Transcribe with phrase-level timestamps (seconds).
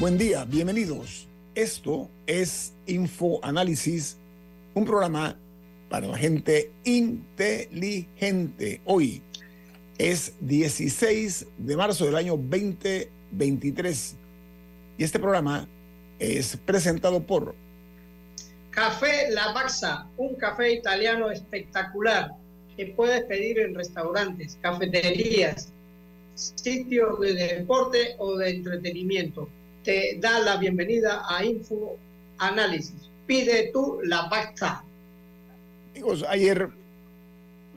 [0.00, 1.26] Buen día, bienvenidos.
[1.56, 4.16] Esto es Infoanálisis,
[4.74, 5.36] un programa
[5.88, 8.80] para la gente inteligente.
[8.84, 9.20] Hoy
[9.98, 14.16] es 16 de marzo del año 2023
[14.98, 15.66] y este programa
[16.20, 17.56] es presentado por
[18.70, 22.30] Café La Baxa, un café italiano espectacular
[22.76, 25.72] que puedes pedir en restaurantes, cafeterías,
[26.34, 29.48] sitios de deporte o de entretenimiento.
[29.84, 31.96] Te da la bienvenida a Info
[32.38, 32.94] Análisis.
[33.26, 34.84] Pide tú La Baxa.
[35.92, 36.68] Amigos, ayer,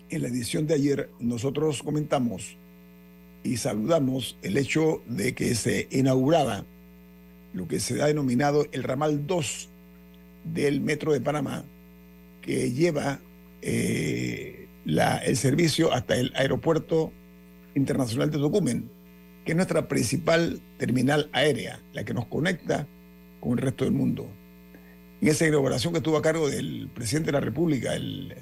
[0.09, 2.57] en la edición de ayer, nosotros comentamos
[3.43, 6.65] y saludamos el hecho de que se inauguraba
[7.53, 9.69] lo que se ha denominado el ramal 2
[10.45, 11.63] del Metro de Panamá,
[12.41, 13.19] que lleva
[13.63, 17.11] eh, la- el servicio hasta el aeropuerto
[17.75, 18.89] internacional de Tocumen,
[19.45, 22.87] que es nuestra principal terminal aérea, la que nos conecta
[23.39, 24.29] con el resto del mundo.
[25.21, 28.35] En esa inauguración que estuvo a cargo del presidente de la República, el,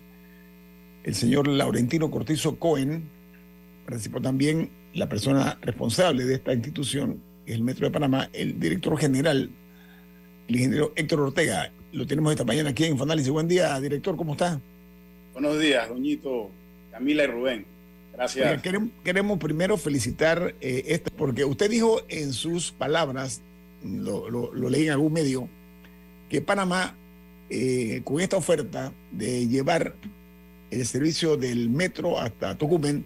[1.12, 3.10] señor Laurentino Cortizo Cohen,
[3.86, 8.60] participó también la persona responsable de esta institución, que es el Metro de Panamá, el
[8.60, 9.50] director general,
[10.48, 11.72] el ingeniero Héctor Ortega.
[11.92, 13.32] Lo tenemos esta mañana aquí en Infoanálisis.
[13.32, 14.62] Buen día, director, ¿cómo está?
[15.34, 16.52] Buenos días, doñito
[16.92, 17.79] Camila y Rubén.
[18.14, 18.46] Gracias.
[18.52, 23.42] Oiga, queremos, queremos primero felicitar eh, esto, porque usted dijo en sus palabras,
[23.84, 25.48] lo, lo- lo leí en algún medio,
[26.30, 26.96] que Panamá,
[27.50, 29.96] eh, con esta oferta de llevar
[30.70, 33.06] el servicio del metro hasta Tocumen,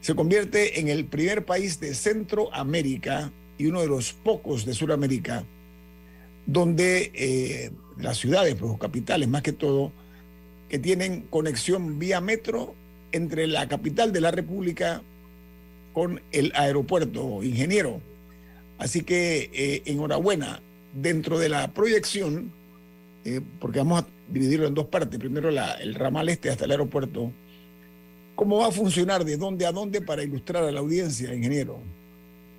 [0.00, 5.44] se convierte en el primer país de Centroamérica y uno de los pocos de Sudamérica
[6.46, 9.92] donde eh, las ciudades, pues, o capitales más que todo,
[10.68, 12.74] que tienen conexión vía metro
[13.14, 15.00] entre la capital de la República
[15.92, 18.00] con el aeropuerto, ingeniero.
[18.76, 20.60] Así que eh, enhorabuena.
[20.92, 22.52] Dentro de la proyección,
[23.24, 27.32] eh, porque vamos a dividirlo en dos partes, primero el ramal este hasta el aeropuerto,
[28.36, 29.24] ¿cómo va a funcionar?
[29.24, 31.80] ¿De dónde a dónde para ilustrar a la audiencia, ingeniero?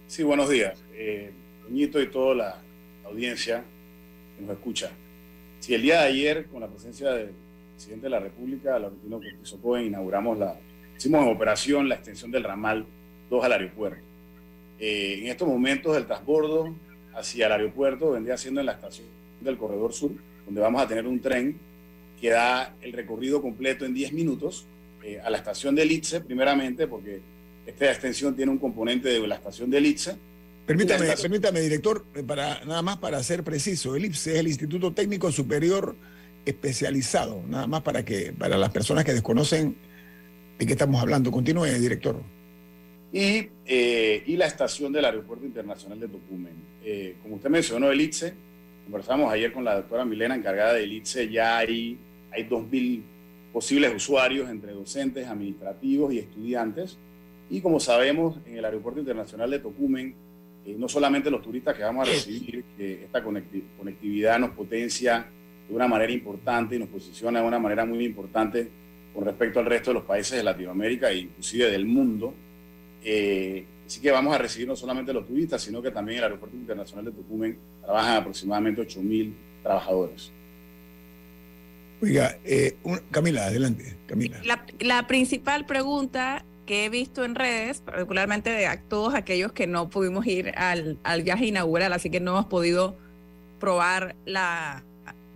[0.07, 0.77] Sí, buenos días.
[0.93, 1.31] Eh,
[1.73, 2.61] y toda la
[3.05, 3.63] audiencia
[4.37, 4.91] que nos escucha.
[5.61, 7.31] Si el día de ayer, con la presencia del
[7.75, 10.55] presidente de la República, Laurentino Cortizo Cohen, inauguramos la,
[10.97, 12.85] hicimos en operación la extensión del ramal
[13.29, 13.99] 2 al aeropuerto.
[14.79, 16.73] Eh, en estos momentos el transbordo
[17.13, 19.07] hacia el aeropuerto vendría siendo en la estación
[19.41, 20.11] del Corredor Sur,
[20.45, 21.57] donde vamos a tener un tren
[22.19, 24.65] que da el recorrido completo en 10 minutos
[25.03, 27.19] eh, a la estación de Litze, primeramente, porque
[27.65, 30.15] esta extensión tiene un componente de la estación de Litze.
[30.65, 34.93] Permítame, estación- permítame, director, para, nada más para ser preciso, el IPSE es el Instituto
[34.93, 35.95] Técnico Superior
[36.45, 39.75] Especializado, nada más para que para las personas que desconocen
[40.59, 41.31] de qué estamos hablando.
[41.31, 42.21] Continúe, director.
[43.11, 46.53] y, eh, y la estación del Aeropuerto Internacional de Tocumen.
[46.83, 48.33] Eh, como usted mencionó, el ITSE,
[48.83, 51.97] conversamos ayer con la doctora Milena, encargada del ITSE, ya hay,
[52.31, 53.01] hay 2.000
[53.53, 56.97] posibles usuarios entre docentes, administrativos y estudiantes.
[57.49, 60.13] Y como sabemos, en el Aeropuerto Internacional de Tocumen,
[60.65, 65.27] eh, no solamente los turistas que vamos a recibir, que esta conecti- conectividad nos potencia
[65.67, 68.69] de una manera importante y nos posiciona de una manera muy importante
[69.13, 72.33] con respecto al resto de los países de Latinoamérica e inclusive del mundo.
[73.03, 76.55] Eh, así que vamos a recibir no solamente los turistas, sino que también el Aeropuerto
[76.57, 79.33] Internacional de Tocumen trabajan aproximadamente 8.000
[79.63, 80.31] trabajadores.
[82.01, 84.39] Oiga, eh, un- Camila, adelante, Camila.
[84.43, 89.65] La, la principal pregunta que he visto en redes, particularmente de a- todos aquellos que
[89.67, 92.97] no pudimos ir al, al viaje inaugural, así que no hemos podido
[93.59, 94.83] probar la,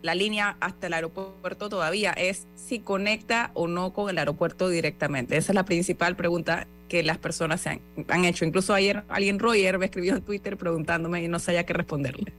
[0.02, 5.38] la línea hasta el aeropuerto todavía, es si conecta o no con el aeropuerto directamente.
[5.38, 8.46] Esa es la principal pregunta que las personas se han, han hecho.
[8.46, 12.34] Incluso ayer alguien, Roger, me escribió en Twitter preguntándome y no sabía qué responderle.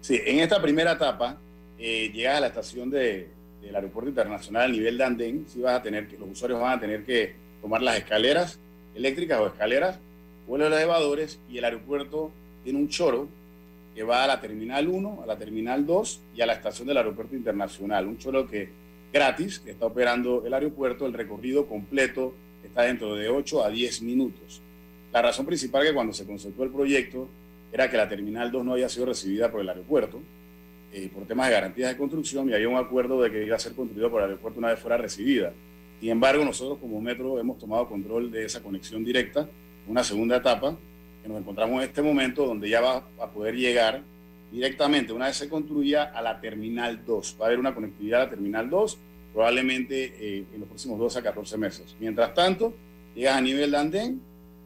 [0.00, 1.36] Sí, en esta primera etapa
[1.78, 3.28] eh, llegas a la estación de,
[3.62, 6.78] del aeropuerto internacional al nivel de andén, sí vas a tener que, los usuarios van
[6.78, 8.58] a tener que tomar las escaleras
[8.94, 9.98] eléctricas o escaleras
[10.48, 12.30] o los elevadores y el aeropuerto
[12.64, 13.28] tiene un choro
[13.94, 16.96] que va a la terminal 1, a la terminal 2 y a la estación del
[16.96, 18.06] aeropuerto internacional.
[18.06, 18.68] Un choro que
[19.12, 24.02] gratis, que está operando el aeropuerto, el recorrido completo está dentro de 8 a 10
[24.02, 24.62] minutos.
[25.12, 27.28] La razón principal que cuando se conceptuó el proyecto
[27.72, 30.20] era que la terminal 2 no había sido recibida por el aeropuerto
[30.92, 33.60] eh, por temas de garantías de construcción y había un acuerdo de que iba a
[33.60, 35.52] ser construido por el aeropuerto una vez fuera recibida.
[36.00, 39.48] Sin embargo, nosotros como metro hemos tomado control de esa conexión directa,
[39.86, 40.76] una segunda etapa,
[41.22, 44.02] que nos encontramos en este momento donde ya va a poder llegar
[44.50, 47.36] directamente, una vez se construya, a la Terminal 2.
[47.40, 48.98] Va a haber una conectividad a la Terminal 2,
[49.32, 51.96] probablemente eh, en los próximos 12 a 14 meses.
[52.00, 52.74] Mientras tanto,
[53.14, 54.20] llegas a nivel de andén,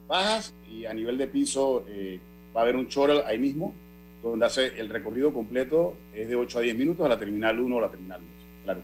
[0.06, 2.18] bajas y a nivel de piso eh,
[2.56, 3.74] va a haber un chorro ahí mismo,
[4.22, 7.76] donde hace el recorrido completo, es de 8 a 10 minutos a la Terminal 1
[7.76, 8.30] o la Terminal 2.
[8.64, 8.80] Claro.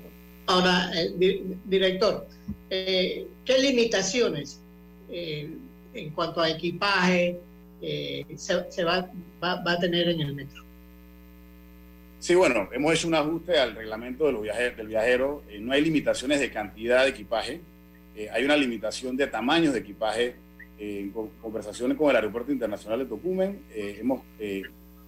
[0.47, 2.27] Ahora, eh, director,
[2.69, 4.61] ¿qué limitaciones
[5.09, 7.41] en cuanto a equipaje
[7.81, 9.11] se, se va,
[9.43, 10.65] va, va a tener en el metro?
[12.21, 15.43] Sí, bueno, hemos hecho un ajuste al reglamento de los del viajero.
[15.49, 17.63] Eh, no hay limitaciones de cantidad de equipaje.
[18.15, 20.37] Eh, hay una limitación de tamaños de equipaje.
[20.79, 24.23] Eh, en conversaciones con el Aeropuerto Internacional de Tocumen, hemos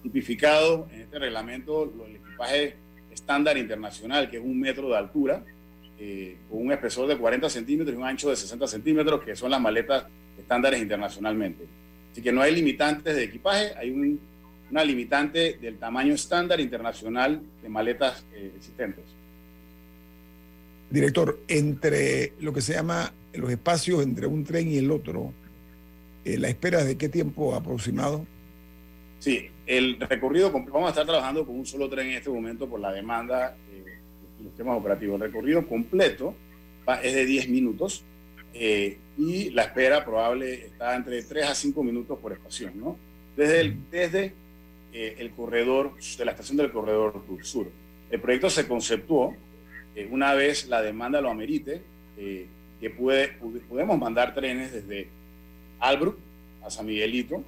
[0.01, 2.75] tipificado en este reglamento el equipaje
[3.11, 5.43] estándar internacional, que es un metro de altura,
[6.49, 9.61] con un espesor de 40 centímetros y un ancho de 60 centímetros, que son las
[9.61, 10.05] maletas
[10.37, 11.65] estándares internacionalmente.
[12.13, 14.19] Así que no hay limitantes de equipaje, hay un
[14.73, 19.05] una limitante del tamaño estándar internacional de maletas eh, existentes.
[20.89, 25.31] Director, entre lo que se llama los espacios entre un tren y el otro,
[26.25, 28.25] eh, ¿la espera de qué tiempo aproximado?
[29.19, 32.79] Sí, el recorrido, vamos a estar trabajando con un solo tren en este momento por
[32.79, 33.99] la demanda eh,
[34.39, 35.21] y los temas operativos.
[35.21, 36.33] El recorrido completo
[37.03, 38.03] es de 10 minutos
[39.17, 42.97] y la espera probable está entre 3 a 5 minutos por estación, ¿no?
[43.35, 44.33] Desde, el, desde
[44.91, 47.67] eh, el corredor, de la estación del corredor sur.
[48.09, 49.35] El proyecto se conceptuó
[49.95, 51.81] eh, una vez la demanda lo amerite,
[52.17, 52.47] eh,
[52.79, 53.29] que puede,
[53.69, 55.07] podemos mandar trenes desde
[55.79, 56.17] Albrook
[56.63, 57.43] a San Miguelito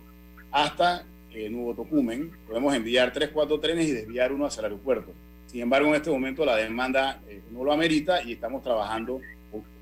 [0.52, 1.06] hasta
[1.50, 2.32] Nuevo Tocumen.
[2.48, 5.12] Podemos enviar tres, cuatro trenes y desviar uno hacia el aeropuerto.
[5.48, 7.22] Sin embargo, en este momento la demanda
[7.52, 9.20] no lo amerita y estamos trabajando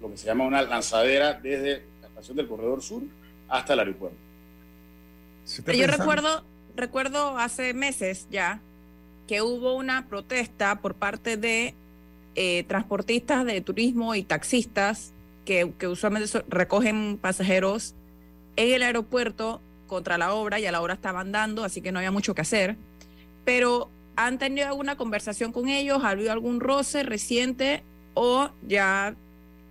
[0.01, 3.03] lo que se llama una lanzadera desde la estación del Corredor Sur
[3.47, 4.17] hasta el aeropuerto.
[5.73, 6.43] Yo recuerdo,
[6.75, 8.61] recuerdo hace meses ya
[9.27, 11.75] que hubo una protesta por parte de
[12.35, 15.13] eh, transportistas de turismo y taxistas
[15.45, 17.95] que, que, usualmente recogen pasajeros
[18.55, 21.99] en el aeropuerto contra la obra, y a la obra estaban dando, así que no
[21.99, 22.75] había mucho que hacer.
[23.45, 27.83] Pero han tenido alguna conversación con ellos, ha habido algún roce reciente
[28.13, 29.15] o ya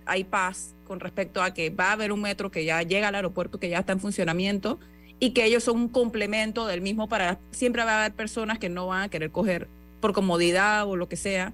[0.05, 3.15] hay paz con respecto a que va a haber un metro que ya llega al
[3.15, 4.79] aeropuerto, que ya está en funcionamiento
[5.19, 8.69] y que ellos son un complemento del mismo para siempre va a haber personas que
[8.69, 9.67] no van a querer coger
[10.01, 11.53] por comodidad o lo que sea,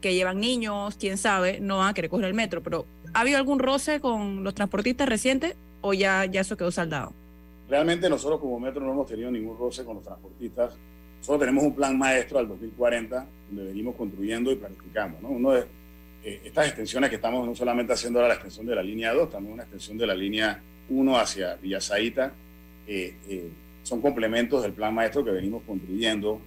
[0.00, 3.38] que llevan niños, quién sabe, no van a querer coger el metro, pero ¿ha habido
[3.38, 7.12] algún roce con los transportistas recientes o ya, ya eso quedó saldado?
[7.68, 10.76] Realmente nosotros como metro no hemos tenido ningún roce con los transportistas.
[11.18, 15.18] Nosotros tenemos un plan maestro al 2040 donde venimos construyendo y planificando.
[15.20, 15.28] ¿no?
[15.28, 15.64] Uno de
[16.24, 19.30] eh, estas extensiones que estamos no solamente haciendo ahora la extensión de la línea 2,
[19.30, 22.32] también una extensión de la línea 1 hacia Villasaita,
[22.86, 23.50] eh, eh,
[23.82, 26.40] son complementos del plan maestro que venimos construyendo.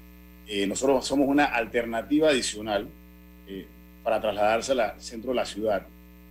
[0.48, 2.88] Eh, nosotros somos una alternativa adicional
[4.04, 5.86] para trasladarse al centro de la ciudad,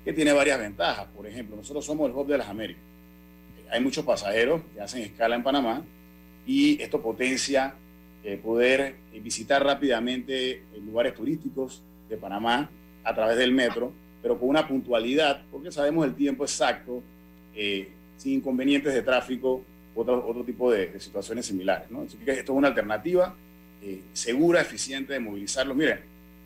[0.04, 1.06] que tiene varias ventajas.
[1.14, 2.82] Por ejemplo, nosotros somos el hub de las Américas.
[3.70, 5.82] hay muchos pasajeros que hacen escala en Panamá
[6.46, 7.74] y esto potencia
[8.42, 12.70] poder visitar rápidamente lugares turísticos de Panamá
[13.04, 13.92] a través del metro,
[14.22, 17.02] pero con una puntualidad, porque sabemos el tiempo exacto,
[17.52, 19.62] sin inconvenientes de tráfico
[19.94, 21.86] otro, otro tipo de, situaciones similares.
[22.26, 23.34] esto es una alternativa
[23.82, 25.76] eh, segura, eficiente de movilizarlos.
[25.76, 26.00] Miren,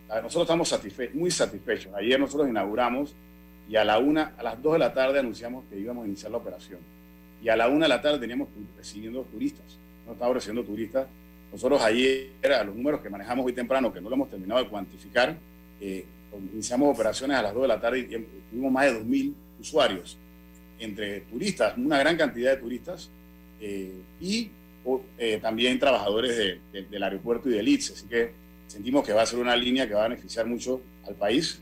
[0.09, 1.95] nosotros estamos muy satisfechos.
[1.95, 3.15] Ayer nosotros inauguramos
[3.69, 6.33] y a, la una, a las 2 de la tarde anunciamos que íbamos a iniciar
[6.33, 6.81] la operación.
[7.43, 9.79] Y a la 1 de la tarde teníamos recibiendo turistas.
[10.07, 11.07] No estábamos recibiendo turistas.
[11.53, 14.69] Nosotros ayer, a los números que manejamos hoy temprano, que no lo hemos terminado de
[14.69, 15.37] cuantificar,
[15.81, 16.05] eh,
[16.53, 18.05] iniciamos operaciones a las 2 de la tarde y
[18.51, 20.19] tuvimos más de 2.000 usuarios,
[20.79, 23.11] entre turistas, una gran cantidad de turistas,
[23.61, 24.51] eh, y
[25.19, 27.91] eh, también trabajadores del aeropuerto y del ITS.
[27.91, 28.33] Así que
[28.67, 31.61] sentimos que va a ser una línea que va a beneficiar mucho al país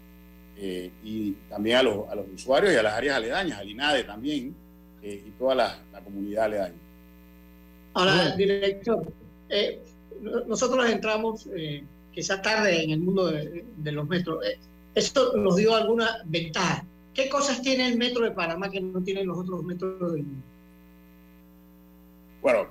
[0.57, 4.05] eh, y también a los, a los, usuarios y a las áreas aledañas, al INADE
[4.05, 4.55] también
[5.03, 6.75] y toda la, la, comunidad aledaña.
[7.95, 9.07] Ahora, director,
[10.49, 11.49] nosotros entramos
[12.23, 14.45] sea tarde en el mundo de, de los metros.
[14.45, 14.59] Eh,
[14.95, 16.85] Esto nos dio alguna ventaja.
[17.15, 20.43] ¿Qué cosas tiene el metro de Panamá que no tienen los otros metros del mundo?
[22.43, 22.67] Bueno,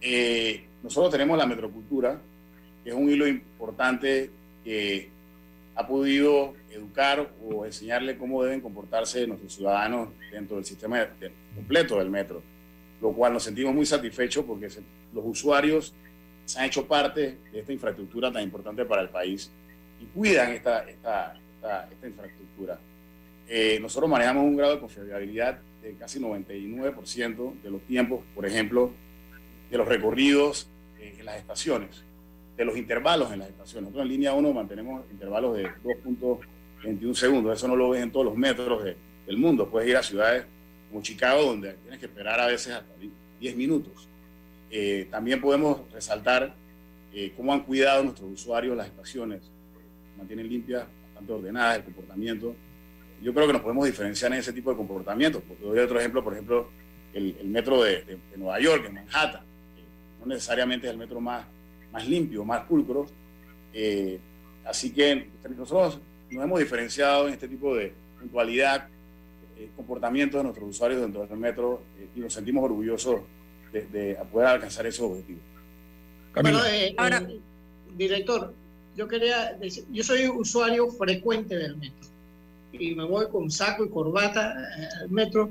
[0.00, 2.20] eh, nosotros tenemos la metrocultura,
[2.82, 4.30] que es un hilo importante
[4.64, 5.10] que
[5.74, 11.08] ha podido educar o enseñarle cómo deben comportarse nuestros ciudadanos dentro del sistema
[11.54, 12.42] completo del metro,
[13.00, 14.68] lo cual nos sentimos muy satisfechos porque
[15.12, 15.94] los usuarios
[16.44, 19.50] se han hecho parte de esta infraestructura tan importante para el país
[20.00, 22.78] y cuidan esta, esta, esta, esta infraestructura.
[23.48, 28.92] Eh, nosotros manejamos un grado de confiabilidad de casi 99% de los tiempos, por ejemplo,
[29.70, 32.04] de los recorridos eh, en las estaciones,
[32.56, 33.84] de los intervalos en las estaciones.
[33.90, 37.56] Nosotros en línea 1 mantenemos intervalos de 2.21 segundos.
[37.56, 38.96] Eso no lo ves en todos los metros de-
[39.26, 39.68] del mundo.
[39.70, 40.44] Puedes ir a ciudades
[40.90, 42.92] como Chicago, donde tienes que esperar a veces hasta
[43.40, 44.08] 10 minutos.
[44.76, 46.52] Eh, también podemos resaltar
[47.12, 49.40] eh, cómo han cuidado nuestros usuarios las estaciones.
[50.18, 52.56] Mantienen limpias, bastante ordenadas, el comportamiento.
[53.22, 55.42] Yo creo que nos podemos diferenciar en ese tipo de comportamientos.
[55.46, 56.70] Porque doy otro ejemplo, por ejemplo,
[57.12, 59.42] el, el metro de, de- de Nueva York, en Manhattan.
[60.18, 61.46] no necesariamente es el metro más,
[61.92, 63.06] más limpio, más pulcro.
[63.72, 64.18] Eh,
[64.64, 66.00] así que nosotros
[66.32, 68.88] nos hemos diferenciado en este tipo de puntualidad,
[69.56, 73.20] eh, comportamiento de nuestros usuarios dentro del metro eh, y nos sentimos orgullosos
[73.74, 75.42] de, de poder alcanzar esos objetivos.
[76.32, 77.40] Camila, Bueno, eh, Ahora- eh,
[77.96, 78.54] director,
[78.96, 82.08] yo quería decir, yo soy usuario frecuente del metro
[82.72, 85.48] y me voy con saco y corbata eh, al metro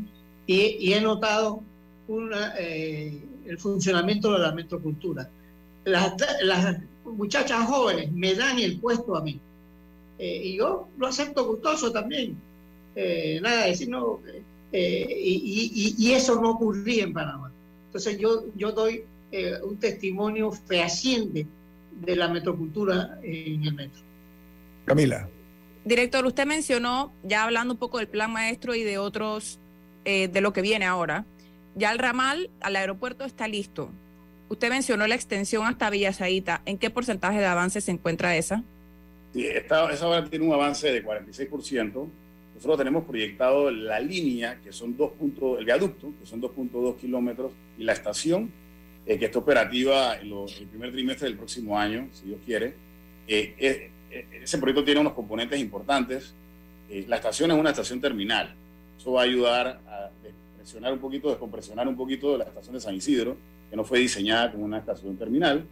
[0.47, 1.61] y, y he notado
[2.07, 5.29] una, eh, el funcionamiento de la metrocultura.
[5.85, 6.13] Las,
[6.43, 9.39] las muchachas jóvenes me dan el puesto a mí
[10.19, 12.37] eh, y yo lo acepto gustoso también.
[12.95, 14.19] Eh, nada, decir no,
[14.71, 17.51] eh, y, y- y eso no ocurría en Panamá.
[17.93, 21.45] Entonces yo, yo doy eh, un testimonio fehaciente
[21.91, 24.01] de la metrocultura en el metro.
[24.85, 25.29] Camila.
[25.85, 29.59] Director, usted mencionó, ya hablando un poco del plan maestro y de otros,
[30.05, 31.25] eh, de lo que viene ahora,
[31.75, 33.91] ya el ramal al aeropuerto está listo.
[34.49, 36.63] Usted mencionó la extensión hasta Villa Saíta.
[36.65, 38.63] ¿En qué porcentaje de avance se encuentra esa?
[39.35, 42.07] Sí, esta, esa obra tiene un avance de 46%.
[42.63, 47.51] Nosotros tenemos proyectado la línea, que son 2 puntos, el viaducto, que son 2.2 kilómetros,
[47.77, 48.49] y la estación,
[49.05, 52.73] eh, que está operativa en lo- el primer trimestre del próximo año, si Dios quiere.
[53.27, 53.91] Eh, eh,
[54.41, 56.33] ese proyecto tiene unos componentes importantes.
[56.89, 58.55] Eh, la estación es una estación terminal.
[58.97, 62.79] Eso va a ayudar a despresionar un poquito, descompresionar un poquito de la estación de
[62.79, 63.35] San Isidro,
[63.69, 65.65] que no fue diseñada como una estación terminal.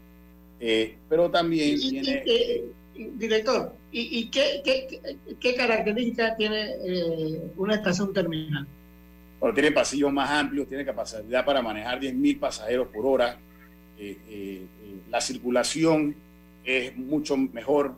[0.59, 2.63] Eh, pero también tiene...
[2.95, 4.61] director, ¿y, qué,
[5.39, 8.67] qué, características tiene eh, una estación terminal?
[9.39, 13.37] Bueno, tiene pasillos más amplios, tiene capacidad para manejar 10.000 pasajeros por hora.
[13.97, 14.61] eh, eh,
[15.09, 16.15] la circulación
[16.63, 17.93] es mucho mejor,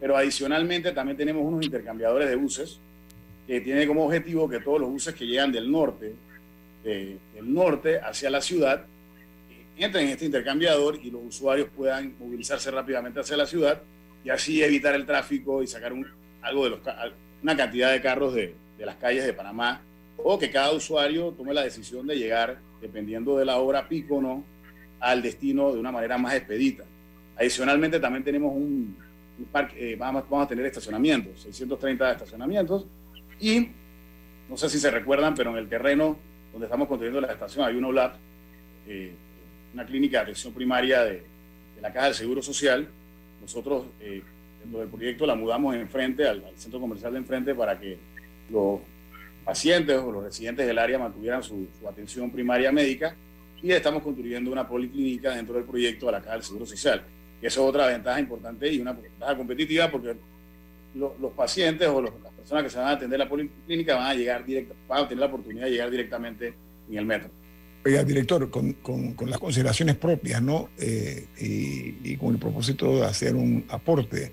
[0.00, 2.78] pero adicionalmente también tenemos unos intercambiadores de buses
[3.46, 6.14] que tienen como objetivo que todos los buses que llegan del norte,
[6.84, 8.84] de- del norte hacia la ciudad,
[9.84, 13.80] entren en este intercambiador y los usuarios puedan movilizarse rápidamente hacia la ciudad
[14.24, 16.06] y así evitar el tráfico y sacar un-
[16.42, 16.80] algo de los,
[17.42, 19.80] una cantidad de carros de, de las calles de Panamá
[20.16, 24.22] o que cada usuario tome la decisión de llegar, dependiendo de la hora pico o
[24.22, 24.44] no,
[25.00, 26.84] al destino de una manera más expedita.
[27.36, 28.96] Adicionalmente, también tenemos un,
[29.38, 32.86] un parque, eh, vamos, vamos a tener estacionamientos, 630 estacionamientos,
[33.38, 33.68] y
[34.48, 36.18] no sé si se recuerdan, pero en el terreno
[36.50, 38.16] donde estamos construyendo la estación hay una OLAP,
[38.88, 39.12] eh,
[39.74, 41.22] una clínica de atención primaria de,
[41.80, 42.88] la Caja del Seguro Social.
[43.40, 44.22] Nosotros, eh,
[44.60, 47.96] dentro del proyecto, la mudamos enfrente, al, al centro comercial de enfrente, para que
[48.50, 48.80] los
[49.44, 53.14] pacientes o los residentes del área mantuvieran su, atención primaria médica
[53.62, 57.02] y estamos construyendo una policlínica dentro del proyecto de la Caja del Seguro Social.
[57.40, 60.16] Y eso es otra ventaja importante y una ventaja competitiva porque
[60.94, 64.14] lo- los pacientes o las personas que se van a atender la policlínica van a
[64.14, 66.54] llegar directa, van a tener la oportunidad de llegar directamente
[66.90, 67.30] en el metro.
[67.84, 70.68] Oiga, director, con, con- las consideraciones propias, ¿no?
[70.78, 74.32] Eh, y, y con el propósito de hacer un aporte,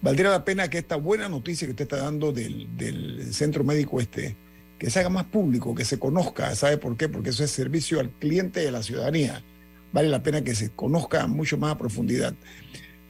[0.00, 4.00] valdría la pena que esta buena noticia que usted está dando del, del centro médico
[4.00, 4.36] este,
[4.78, 7.08] que se haga más público, que se conozca, ¿sabe por qué?
[7.08, 9.44] Porque eso es servicio al cliente y a la ciudadanía.
[9.92, 12.34] Vale la pena que se conozca mucho más a profundidad.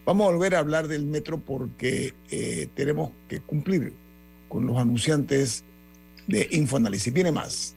[0.06, 3.92] Vamos a volver a hablar del metro porque eh, tenemos que cumplir
[4.48, 5.62] con los anunciantes
[6.26, 7.12] de Infoanálisis.
[7.12, 7.76] Viene más.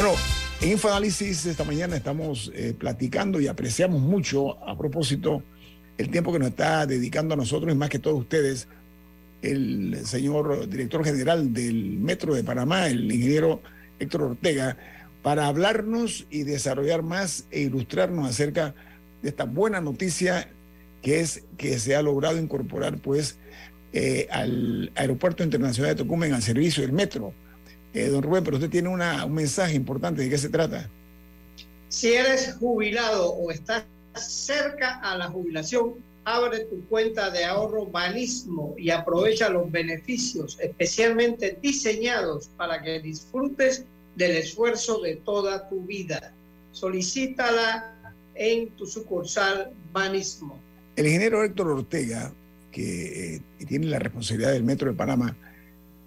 [0.00, 0.14] Bueno,
[0.60, 5.42] en Infoanálisis esta mañana estamos eh, platicando y apreciamos mucho a propósito
[5.96, 8.68] el tiempo que nos está dedicando a nosotros y más que todos ustedes
[9.42, 13.60] el señor director general del Metro de Panamá, el ingeniero
[13.98, 14.76] Héctor Ortega,
[15.24, 18.76] para hablarnos y desarrollar más e ilustrarnos acerca
[19.20, 20.48] de esta buena noticia
[21.02, 23.40] que es que se ha logrado incorporar pues
[23.92, 27.34] eh, al Aeropuerto Internacional de Tocumen al servicio del metro.
[27.98, 30.22] Eh, don Rubén, pero usted tiene una, un mensaje importante.
[30.22, 30.88] ¿De qué se trata?
[31.88, 38.76] Si eres jubilado o estás cerca a la jubilación, abre tu cuenta de ahorro Banismo
[38.78, 46.32] y aprovecha los beneficios especialmente diseñados para que disfrutes del esfuerzo de toda tu vida.
[46.70, 47.94] Solicítala
[48.36, 50.56] en tu sucursal Banismo.
[50.94, 52.32] El ingeniero Héctor Ortega,
[52.70, 55.36] que eh, tiene la responsabilidad del Metro de Panamá,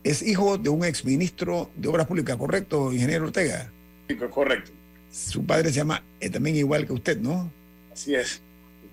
[0.03, 3.71] es hijo de un exministro de Obras Públicas, ¿correcto, ingeniero Ortega?
[4.08, 4.71] Sí, correcto.
[5.12, 7.52] Su padre se llama eh, también igual que usted, ¿no?
[7.91, 8.41] Así es.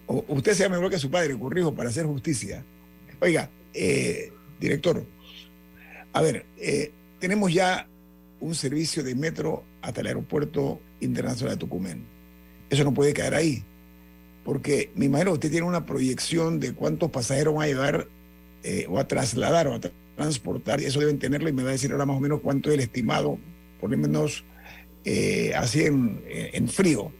[0.06, 2.64] O, usted se llama igual que su padre, corrijo, para hacer justicia.
[3.20, 5.04] Oiga, eh, director,
[6.12, 7.88] a ver, eh, tenemos ya
[8.40, 12.04] un servicio de metro hasta el aeropuerto internacional de Tucumán.
[12.70, 13.64] Eso no puede quedar ahí,
[14.44, 18.08] porque me imagino que usted tiene una proyección de cuántos pasajeros van a llevar
[18.88, 21.72] o a trasladar o a tra- transportar, y eso deben tenerlo, y me va a
[21.72, 23.38] decir ahora más o menos cuánto es el estimado,
[23.80, 24.44] por lo menos
[25.04, 27.12] eh, así en, en frío.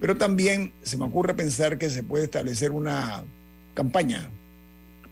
[0.00, 3.24] Pero también se me ocurre pensar que se puede establecer una
[3.74, 4.30] campaña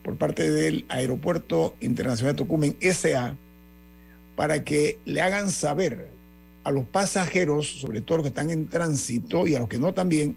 [0.03, 3.37] por parte del Aeropuerto Internacional de Tocumen, SA,
[4.37, 6.09] para que le hagan saber
[6.63, 9.93] a los pasajeros, sobre todo los que están en tránsito y a los que no
[9.95, 10.37] también,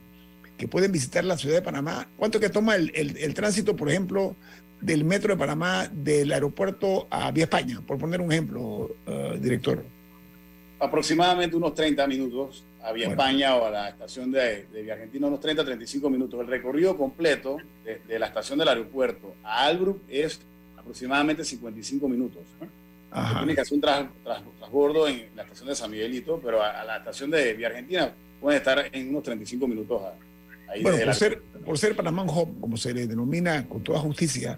[0.58, 2.10] que pueden visitar la ciudad de Panamá.
[2.18, 4.36] ¿Cuánto que toma el- el tránsito, por ejemplo,
[4.82, 7.82] del metro de Panamá del aeropuerto a Vía España?
[7.86, 9.84] Por poner un ejemplo, eh, director.
[10.80, 13.22] Aproximadamente unos 30 minutos a Vía Bueno.
[13.22, 16.40] España o a la estación de, de Vía Argentina, unos 30, 35 minutos.
[16.40, 20.40] El recorrido completo de, de la estación del aeropuerto a Albrook es
[20.78, 22.42] aproximadamente 55 minutos.
[23.12, 23.40] Ajá.
[23.40, 26.80] Tiene que hacer un tras- tras- transbordo en la estación de San Miguelito, pero a,
[26.82, 30.98] a la estación de Vía Argentina pueden estar en unos 35 minutos a- ahí Bueno,
[31.00, 34.58] por la- ser, por ser Panamá Hub, como se le denomina con toda justicia,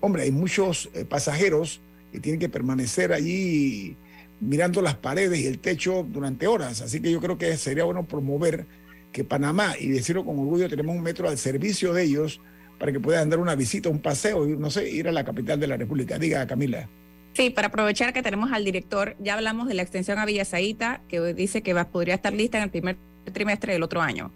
[0.00, 1.80] hombre, hay muchos eh, pasajeros
[2.12, 3.96] que tienen que permanecer allí
[4.40, 6.82] mirando las paredes y el techo durante horas.
[6.82, 8.66] Así que yo creo que sería bueno promover
[9.12, 12.40] que Panamá, y decirlo con orgullo, tenemos un metro al servicio de ellos
[12.78, 15.66] para que puedan dar una visita, un paseo, no sé, ir a la capital de
[15.66, 16.18] la República.
[16.18, 16.88] Diga, Camila.
[17.32, 21.02] Sí, para aprovechar que tenemos al director, ya hablamos de la extensión a Villa Zaita,
[21.08, 22.96] que dice que va, podría estar lista en el primer
[23.32, 24.30] trimestre del otro año.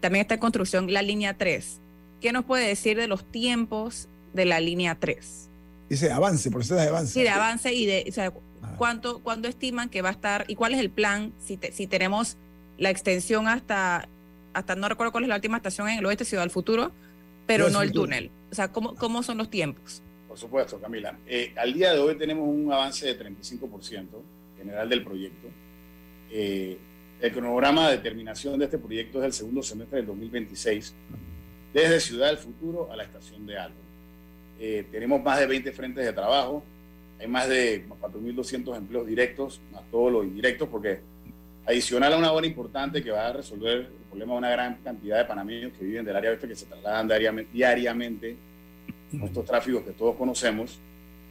[0.00, 1.80] También está en construcción la línea 3.
[2.20, 5.48] ¿Qué nos puede decir de los tiempos de la línea 3?
[5.88, 7.12] Dice avance, proceso de avance.
[7.12, 8.32] Sí, de avance y de, o sea.
[8.78, 11.86] ¿cuánto, cuándo estiman que va a estar y cuál es el plan si, te- si
[11.86, 12.36] tenemos
[12.78, 14.08] la extensión hasta,
[14.52, 16.92] hasta, no recuerdo cuál es la última estación en el oeste, Ciudad del Futuro,
[17.46, 18.30] pero no el túnel.
[18.50, 20.02] O sea, ¿cómo, cómo son los tiempos?
[20.28, 21.16] Por supuesto, Camila.
[21.26, 24.06] Eh, al día de hoy tenemos un avance de 35%
[24.58, 25.48] general del proyecto.
[26.30, 26.76] Eh,
[27.20, 30.92] el cronograma de terminación de este proyecto es el segundo semestre del 2026,
[31.72, 33.76] desde Ciudad del Futuro a la estación de Alba.
[34.58, 36.62] Eh, tenemos más de 20 frentes de trabajo,
[37.18, 41.00] hay más de 4.200 empleos directos, más todos los indirectos, porque
[41.66, 45.18] adicional a una obra importante que va a resolver el problema de una gran cantidad
[45.18, 47.08] de panameños que viven del área oeste, que se trasladan
[47.52, 48.36] diariamente,
[49.10, 50.78] con estos tráficos que todos conocemos,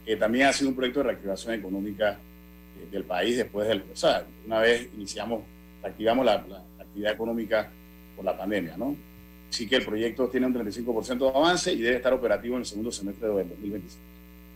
[0.04, 2.12] que también ha sido un proyecto de reactivación económica
[2.78, 5.42] eh, del país después del, o sea, una vez iniciamos,
[5.82, 7.70] activamos la, la actividad económica
[8.14, 8.96] por la pandemia, ¿no?
[9.50, 12.66] Así que el proyecto tiene un 35% de avance y debe estar operativo en el
[12.66, 13.98] segundo semestre del 2026.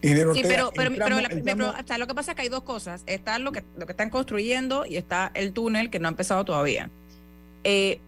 [0.02, 2.06] Ingeniero Sí, Ortega, pero, pero, el pero tramo- la- el pero, tramo- o sea, lo
[2.06, 3.02] que pasa es que hay dos cosas.
[3.06, 6.44] Está lo que, lo que están construyendo y está el túnel que no ha empezado
[6.44, 6.90] todavía.
[7.64, 8.00] Eh,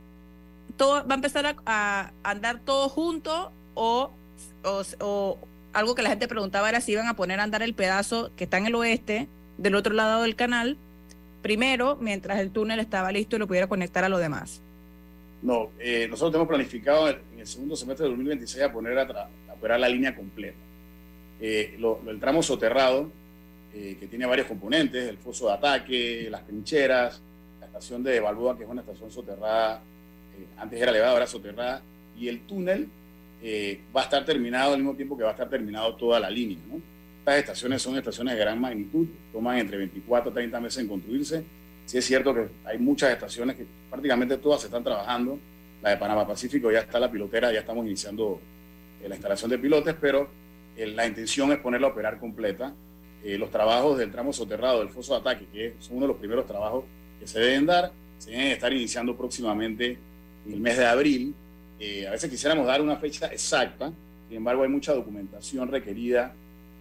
[0.76, 4.10] todo, ¿Va a empezar a, a andar todo junto o,
[4.64, 5.38] o, o
[5.74, 8.44] algo que la gente preguntaba era si iban a poner a andar el pedazo que
[8.44, 10.78] está en el oeste, del otro lado del canal,
[11.42, 14.60] primero, mientras el túnel estaba listo y lo pudiera conectar a lo demás?
[15.42, 19.54] No, eh, nosotros tenemos planificado en el segundo semestre de 2026 a poner a, a
[19.54, 20.56] operar la línea completa.
[21.40, 23.10] Eh, lo- lo- el tramo soterrado,
[23.74, 27.20] eh, que tiene varios componentes, el foso de ataque, las trincheras,
[27.58, 29.82] la estación de Balboa, que es una estación soterrada,
[30.38, 31.82] eh, antes era elevada, ahora soterrada,
[32.16, 32.88] y el túnel
[33.42, 36.30] eh, va a estar terminado al mismo tiempo que va a estar terminado toda la
[36.30, 36.58] línea.
[36.70, 36.80] ¿no?
[37.20, 41.42] Estas estaciones son estaciones de gran magnitud, toman entre 24 a 30 meses en construirse.
[41.86, 45.38] Sí es cierto que hay muchas estaciones que prácticamente todas se están trabajando.
[45.82, 48.40] La de Panamá Pacífico ya está la pilotera, ya estamos iniciando
[49.02, 50.28] eh, la instalación de pilotes, pero
[50.76, 52.72] eh, la intención es ponerla a operar completa.
[53.24, 56.18] Eh, los trabajos del tramo soterrado del foso de ataque, que son uno de los
[56.18, 56.84] primeros trabajos
[57.20, 59.98] que se deben dar, se deben estar iniciando próximamente
[60.46, 61.34] en el mes de abril.
[61.78, 63.92] Eh, a veces quisiéramos dar una fecha exacta,
[64.28, 66.34] sin embargo hay mucha documentación requerida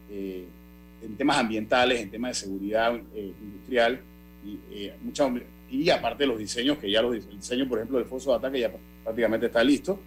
[0.10, 0.46] eh,
[1.02, 4.02] en temas ambientales, en temas de seguridad eh, industrial
[4.46, 5.32] y, eh, mucha,
[5.70, 8.38] y aparte de los diseños, que ya los, el diseño, por ejemplo, del foso de
[8.38, 8.72] ataque ya
[9.04, 10.00] prácticamente está listo,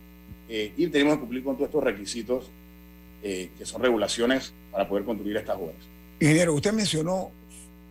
[0.49, 2.51] eh, y tenemos que cumplir con todos estos requisitos
[3.23, 5.77] eh, que son regulaciones para poder construir estas obras.
[6.20, 7.31] Ingeniero, usted mencionó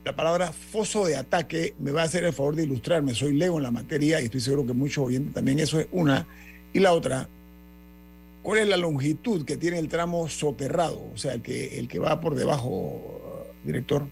[0.04, 1.74] la palabra foso de ataque.
[1.80, 3.16] Me va a hacer el favor de ilustrarme.
[3.16, 5.60] Soy leo en la materia y estoy seguro que muchos oyentes también.
[5.60, 6.28] Eso es una.
[6.72, 7.28] Y la otra,
[8.44, 11.04] ¿cuál es la longitud que tiene el tramo soterrado?
[11.14, 14.06] O sea, el que, el que va por debajo, director.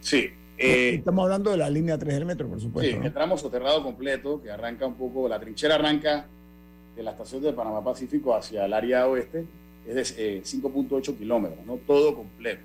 [0.00, 0.30] Sí.
[0.58, 2.98] Eh, Estamos hablando de la línea 3 del metro, por Sí, supuesto.
[2.98, 3.06] ¿no?
[3.06, 6.26] el tramo soterrado completo, que arranca un poco, la trinchera arranca
[6.96, 9.44] de la estación de Panamá Pacífico hacia el área oeste,
[9.86, 11.76] es de eh, 5.8 kilómetros, ¿no?
[11.86, 12.62] Todo completo.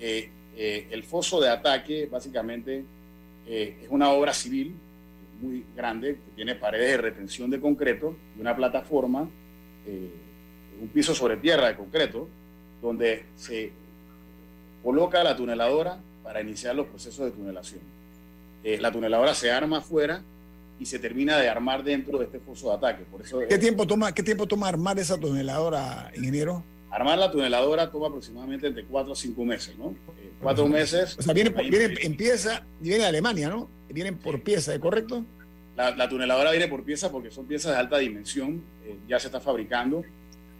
[0.00, 2.84] Eh, eh, el foso de ataque, básicamente,
[3.46, 4.74] eh, es una obra civil
[5.40, 9.28] muy grande, que tiene paredes de retención de concreto y una plataforma,
[9.86, 10.10] eh,
[10.80, 12.28] un piso sobre tierra de concreto,
[12.82, 13.72] donde se
[14.82, 17.80] coloca la tuneladora para iniciar los procesos de tunelación.
[18.62, 20.22] Eh, la tuneladora se arma afuera
[20.78, 23.04] y se termina de armar dentro de este foso de ataque.
[23.10, 26.62] Por eso ¿Qué eh, tiempo toma, qué tiempo toma armar esa toneladora, ingeniero?
[26.90, 29.92] armar la tuneladora toma aproximadamente entre 4 a 5 meses, ¿no?
[30.20, 31.16] Eh, cuatro meses.
[31.18, 33.66] O sea, viene, viene en pieza, viene de Alemania, ¿no?
[33.88, 35.24] Vienen por pieza, ¿es correcto?
[35.78, 39.28] La, la tuneladora viene por piezas porque son piezas de alta dimensión, eh, ya se
[39.28, 40.04] está fabricando,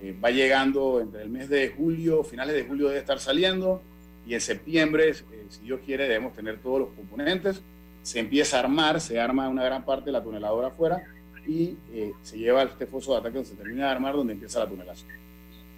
[0.01, 3.83] eh, va llegando entre el mes de julio, finales de julio debe estar saliendo
[4.29, 5.15] y en septiembre,
[5.51, 7.63] si Dios quiere, debemos tener todos los componentes.
[8.03, 11.03] Se empieza a armar, se arma una gran parte de la tuneladora afuera
[11.47, 14.35] y eh, se lleva a este foso de ataque donde se termina de armar, donde
[14.35, 15.11] empieza la tunelación.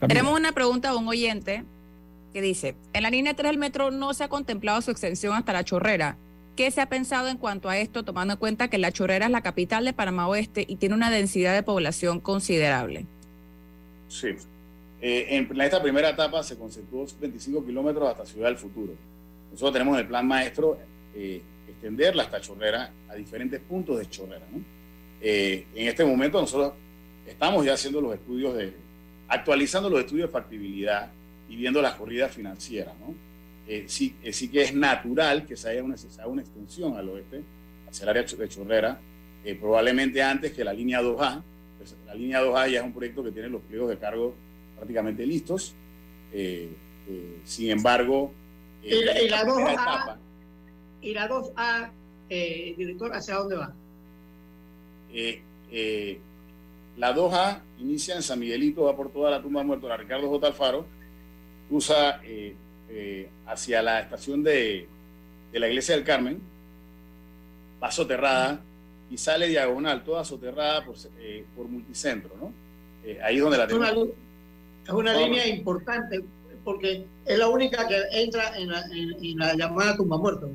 [0.06, 1.64] Tenemos una pregunta de un oyente
[2.32, 5.52] que dice, en la línea 3 del metro no se ha contemplado su extensión hasta
[5.52, 6.16] la chorrera.
[6.56, 9.32] ¿Qué se ha pensado en cuanto a esto, tomando en cuenta que la chorrera es
[9.32, 13.06] la capital de Panamá Oeste y tiene una densidad de población considerable?
[14.08, 14.28] Sí.
[15.00, 18.92] Eh, en esta primera etapa se concentró 25 kilómetros hasta Ciudad del Futuro.
[19.50, 20.78] Nosotros tenemos en el plan maestro
[21.14, 24.46] eh, extenderla hasta Chorrera a diferentes puntos de Chorrera.
[24.52, 24.62] ¿no?
[25.20, 26.74] Eh, en este momento nosotros
[27.26, 28.74] estamos ya haciendo los estudios de,
[29.30, 31.10] actualizando los estudios de factibilidad
[31.48, 32.94] y viendo las corridas financieras.
[33.66, 37.08] Eh, sí, eh, sí que es natural que se haya una, se una extensión al
[37.08, 37.42] oeste,
[37.88, 38.98] hacia el área de Chorrera,
[39.44, 41.42] eh, probablemente antes que la línea 2A.
[41.78, 44.34] Pues, la línea 2A ya es un proyecto que tiene los pliegos de cargo
[44.76, 45.74] prácticamente listos.
[47.44, 48.32] Sin embargo,
[48.82, 50.18] Y la- y la esta primera 2A, etapa,
[51.02, 51.90] Y la 2A,
[52.28, 53.72] eh, director, ¿hacia dónde va?
[55.12, 56.18] eh, eh,
[56.96, 60.46] la 2A inicia en San Miguelito, va por toda la tumba muerta de Ricardo J.
[60.46, 60.86] Alfaro,
[61.68, 62.20] cruza
[63.46, 64.86] hacia la estación de,
[65.52, 66.40] de la iglesia del Carmen,
[67.82, 68.60] va soterrada
[69.10, 72.52] y sale diagonal, toda soterrada por, eh, por multicentro, ¿no?
[73.04, 73.72] Eh, ahí es donde la Es
[74.90, 76.22] una, es línea importante
[76.64, 80.50] porque es la única que entra en la, en- en la llamada tumba muerto.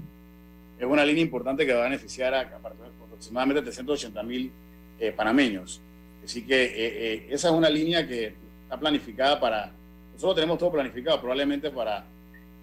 [0.80, 4.52] es una línea importante que va a beneficiar a aproximadamente 380 mil
[5.00, 5.82] eh, panameños.
[6.24, 9.72] Así que eh, eh, esa es una línea que está planificada para,
[10.13, 12.04] nosotros tenemos todo planificado probablemente para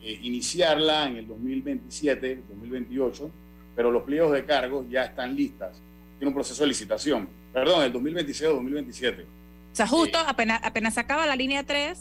[0.03, 3.31] eh, iniciarla en el 2027, 2028,
[3.75, 5.81] pero los pliegos de cargos ya están listas.
[6.19, 9.23] Tiene un proceso de licitación, perdón, el 2026 o 2027.
[9.23, 11.99] O sea, justo apenas, apenas se acaba la línea 3,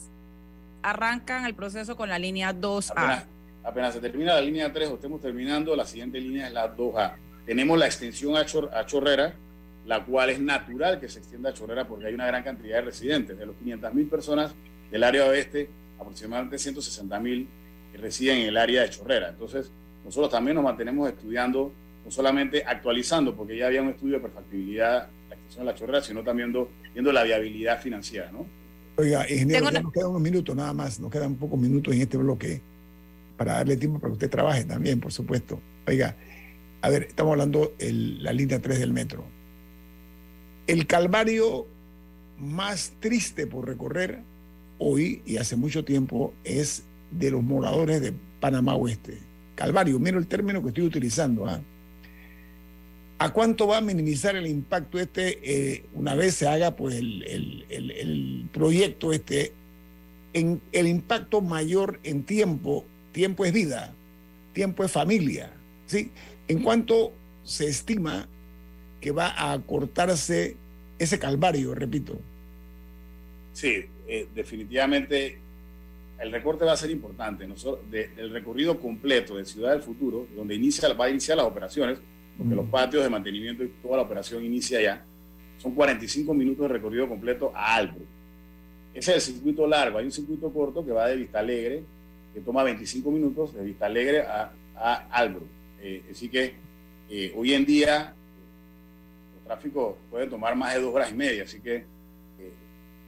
[0.84, 3.26] arrancan el proceso con la línea 2A.
[3.64, 7.14] Apenas, se termina la línea 3 o estemos terminando, la siguiente línea es la 2A.
[7.46, 9.34] Tenemos la extensión a, Chor- a Chorrera,
[9.86, 12.82] la cual es natural que se extienda a Chorrera porque hay una gran cantidad de
[12.82, 14.54] residentes, de los 500 mil personas
[14.90, 17.48] del área oeste, aproximadamente 160 mil
[17.94, 19.30] residen en el área de Chorrera.
[19.30, 19.72] Entonces,
[20.04, 21.72] nosotros también nos mantenemos estudiando,
[22.04, 26.02] no solamente actualizando, porque ya había un estudio de perfectibilidad la extensión de la Chorrera,
[26.02, 26.52] sino también
[26.94, 28.46] viendo la viabilidad financiera, ¿no?
[28.98, 32.18] Oiga, ingeniero, una- nos quedan unos minutos nada más, nos quedan pocos minutos en este
[32.18, 32.62] bloque
[33.38, 35.60] para darle tiempo para que usted trabaje también, por supuesto.
[35.88, 36.16] Oiga,
[36.82, 39.24] a ver, estamos hablando de la línea 3 del metro.
[40.68, 41.66] El calvario
[42.38, 44.22] más triste por recorrer
[44.78, 49.18] hoy y hace mucho tiempo es de los moradores de Panamá Oeste.
[49.56, 51.46] Calvario, miro el término que estoy utilizando.
[51.48, 51.62] ¿ah?
[53.22, 57.22] ¿A cuánto va a minimizar el impacto este eh, una vez se haga pues el,
[57.22, 59.54] el- el- proyecto este?
[60.34, 63.94] En el impacto mayor en tiempo, tiempo es vida,
[64.54, 65.52] tiempo es familia,
[65.86, 66.10] ¿sí?
[66.48, 68.28] ¿En cuánto se estima
[69.00, 70.56] que va a acortarse
[70.98, 72.20] ese calvario, repito?
[73.54, 75.38] Sí, eh, definitivamente
[76.20, 77.46] el recorte va a ser importante.
[77.48, 81.46] Nosotros, de- del recorrido completo de Ciudad del Futuro, donde inicia, va a iniciar las
[81.46, 82.00] operaciones,
[82.38, 85.06] porque los patios de mantenimiento y toda la operación inicia ya,
[85.58, 88.04] son 45 minutos de recorrido completo a Albro.
[88.94, 90.00] Ese es el circuito largo.
[90.00, 91.84] Hay un circuito corto que va de Vista Alegre,
[92.34, 95.44] que toma 25 minutos de Vista Alegre a, a Albro.
[95.80, 96.56] Eh, así que
[97.14, 98.14] eh, hoy en día
[99.36, 102.54] los tráficos pueden tomar más de dos horas y media, así que eh,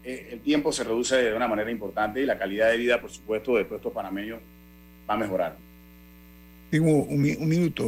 [0.04, 3.10] eh, el tiempo se reduce de una manera importante y la calidad de vida, por
[3.10, 4.42] supuesto, de todos estos panameños
[5.10, 5.58] va a mejorar.
[6.74, 7.84] Tengo un, un minuto,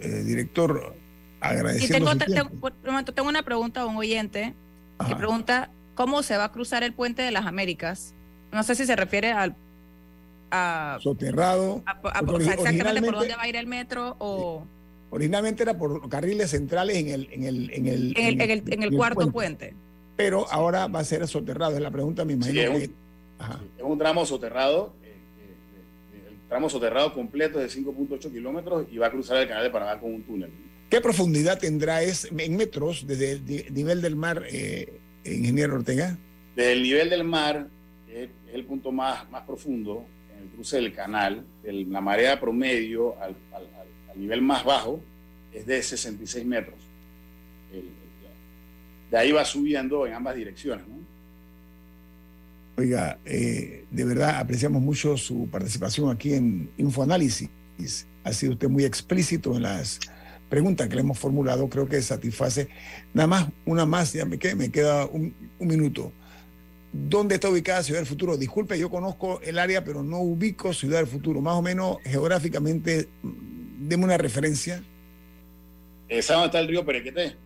[0.00, 4.54] eh, director, Y agradeciendo tengo, tengo- tengo una pregunta a un oyente
[5.06, 8.12] que pregunta cómo se va a cruzar el puente de las Américas.
[8.50, 9.54] No sé si se refiere al,
[10.50, 11.84] a, Soterrado.
[11.86, 14.66] a- a- porque o sea, exactamente por originalmente- dónde va a ir el metro o
[15.10, 18.72] Originalmente era por carriles centrales en el, en el, en el, en el, en el,
[18.72, 19.76] en el cuarto puente.
[20.16, 22.90] Pero ahora va a ser soterrado, es la pregunta, me imagino es un- que...
[23.38, 23.60] Ajá.
[23.78, 24.92] Es un tramo soterrado,
[26.54, 30.14] tramo soterrado completo de 5.8 kilómetros y va a cruzar el canal de Panamá con
[30.14, 30.52] un túnel.
[30.88, 36.16] ¿Qué profundidad tendrá es en metros desde el nivel del mar, eh, ingeniero Ortega?
[36.54, 37.66] Desde el nivel del mar,
[38.06, 42.38] que es el punto más, más profundo, en el cruce del canal, de la marea
[42.38, 45.00] promedio al, al- al- al nivel más bajo
[45.52, 46.76] es de 66 metros.
[47.72, 47.88] El-
[49.10, 50.86] de ahí va subiendo en ambas direcciones.
[50.86, 51.03] ¿no?
[52.76, 57.48] Oiga, eh, de verdad apreciamos mucho su participación aquí en Infoanálisis.
[58.24, 60.00] Ha sido usted muy explícito en las
[60.48, 61.68] preguntas que le hemos formulado.
[61.68, 62.68] Creo que satisface.
[63.12, 66.12] Nada más, una más, ya me queda, me queda un, un minuto.
[66.92, 68.36] ¿Dónde está ubicada Ciudad del Futuro?
[68.36, 71.40] Disculpe, yo conozco el área, pero no ubico Ciudad del Futuro.
[71.40, 74.82] Más o menos geográficamente, mm, deme una referencia.
[76.08, 77.36] Eh, ¿Sabe dónde está el río Perequeté?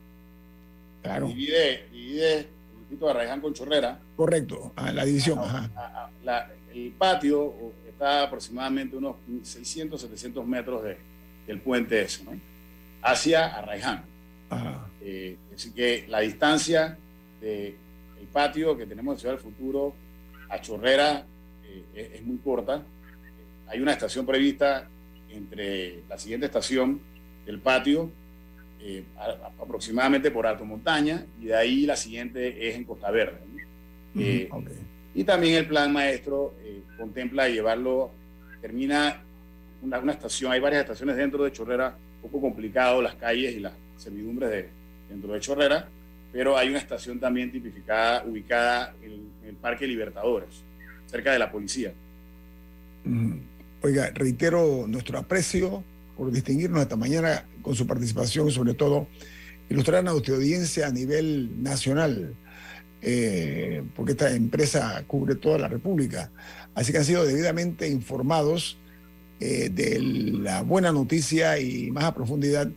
[1.02, 2.48] Claro, Divide, divide
[2.88, 3.98] distrito de Arraiján con Chorrera.
[4.16, 4.72] correcto.
[4.77, 5.70] Ah, la división, ajá.
[5.77, 7.53] a- a- la- el patio
[7.87, 10.96] está aproximadamente unos 600, 700 metros de-
[11.46, 12.33] del puente ese, ¿no?
[13.03, 14.05] Hacia Arraiján.
[14.51, 14.87] ajá.
[15.03, 16.96] Eh, así que la distancia
[17.40, 17.77] del
[18.33, 19.94] patio que tenemos en Ciudad del Futuro
[20.48, 21.24] a Chorrera
[21.64, 22.83] eh, es, es muy corta.
[23.68, 24.88] Hay una estación prevista
[25.31, 27.01] entre la siguiente estación
[27.44, 28.11] del patio,
[28.80, 33.10] eh, a- a- aproximadamente por Alto Montaña, y de ahí la siguiente es en Costa
[33.10, 33.38] Verde.
[34.14, 34.20] ¿no?
[34.22, 34.48] Eh,
[35.14, 38.10] y también el plan maestro eh, contempla llevarlo,
[38.60, 39.20] termina
[39.82, 43.60] una, una estación, hay varias estaciones dentro de Chorrera, un poco complicado las calles y
[43.60, 44.68] las servidumbres de,
[45.08, 45.88] dentro de Chorrera,
[46.32, 49.12] pero hay una estación también tipificada, ubicada en,
[49.42, 50.62] en el Parque Libertadores,
[51.06, 51.92] cerca de la policía.
[53.04, 53.32] Mm.
[53.82, 55.82] Oiga, reitero nuestro aprecio
[56.16, 59.09] por distinguirnos esta mañana con su participación, sobre todo
[59.68, 62.35] ilustrar a nuestra audiencia a nivel nacional,
[63.02, 66.33] eh, porque esta empresa cubre toda la República.
[66.74, 68.78] Así que han sido debidamente informados
[69.38, 72.70] eh, de la buena noticia y más a profundidad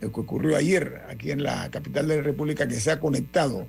[0.00, 3.68] lo que ocurrió ayer aquí en la capital de la República, que se ha conectado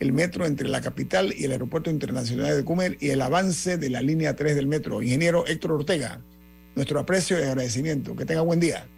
[0.00, 3.90] el metro entre la capital y el aeropuerto internacional de Cumer y el avance de
[3.90, 5.02] la línea 3 del metro.
[5.02, 6.20] Ingeniero Héctor Ortega,
[6.74, 8.16] nuestro aprecio y agradecimiento.
[8.16, 8.88] Que tenga buen día.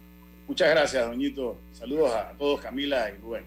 [0.47, 1.57] Muchas gracias, Doñito.
[1.73, 3.43] Saludos a todos, Camila y Rubén.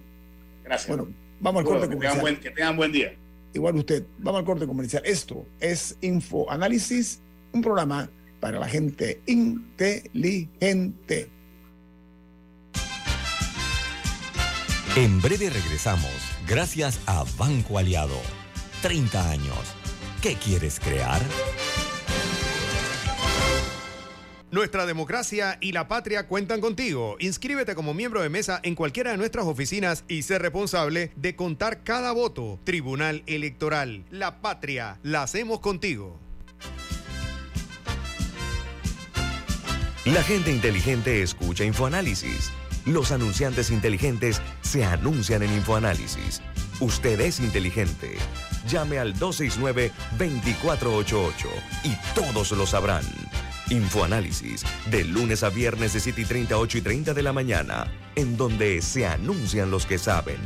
[0.64, 0.88] Gracias.
[0.88, 2.20] Bueno, vamos al Bueno, corte que, tengan comercial.
[2.20, 3.14] buen, que tengan buen día.
[3.54, 5.02] Igual usted, vamos al corte comercial.
[5.04, 7.20] Esto es Info Análisis,
[7.52, 8.08] un programa
[8.38, 11.28] para la gente inteligente.
[14.96, 16.10] En breve regresamos,
[16.48, 18.20] gracias a Banco Aliado.
[18.82, 19.76] 30 años.
[20.20, 21.20] ¿Qué quieres crear?
[24.50, 27.14] Nuestra democracia y la patria cuentan contigo.
[27.20, 31.84] Inscríbete como miembro de mesa en cualquiera de nuestras oficinas y sé responsable de contar
[31.84, 32.58] cada voto.
[32.64, 34.04] Tribunal Electoral.
[34.10, 34.98] La patria.
[35.04, 36.18] La hacemos contigo.
[40.04, 42.50] La gente inteligente escucha InfoAnálisis.
[42.86, 46.42] Los anunciantes inteligentes se anuncian en InfoAnálisis.
[46.80, 48.16] Usted es inteligente.
[48.66, 51.46] Llame al 269-2488
[51.84, 53.04] y todos lo sabrán.
[53.70, 57.86] Infoanálisis, de lunes a viernes de 7 y 30, 8 y 30 de la mañana,
[58.16, 60.38] en donde se anuncian los que saben.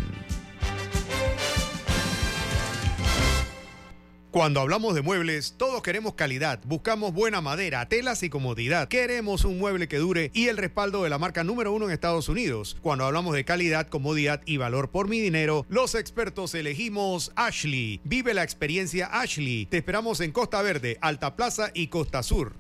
[4.35, 8.89] Cuando hablamos de muebles, todos queremos calidad, buscamos buena madera, telas y comodidad.
[8.89, 12.29] Queremos un mueble que dure y el respaldo de la marca número uno en Estados
[12.29, 12.77] Unidos.
[12.83, 18.01] Cuando hablamos de calidad, comodidad y valor por mi dinero, los expertos elegimos Ashley.
[18.03, 19.67] Vive la experiencia Ashley.
[19.67, 22.57] Te esperamos en Costa Verde, Alta Plaza y Costa Sur.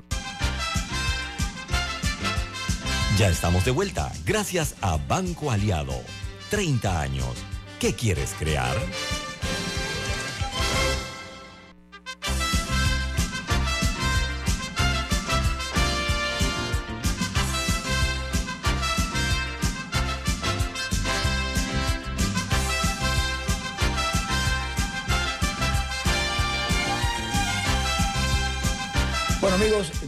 [3.16, 5.94] Ya estamos de vuelta, gracias a Banco Aliado.
[6.50, 7.28] 30 años.
[7.78, 8.74] ¿Qué quieres crear?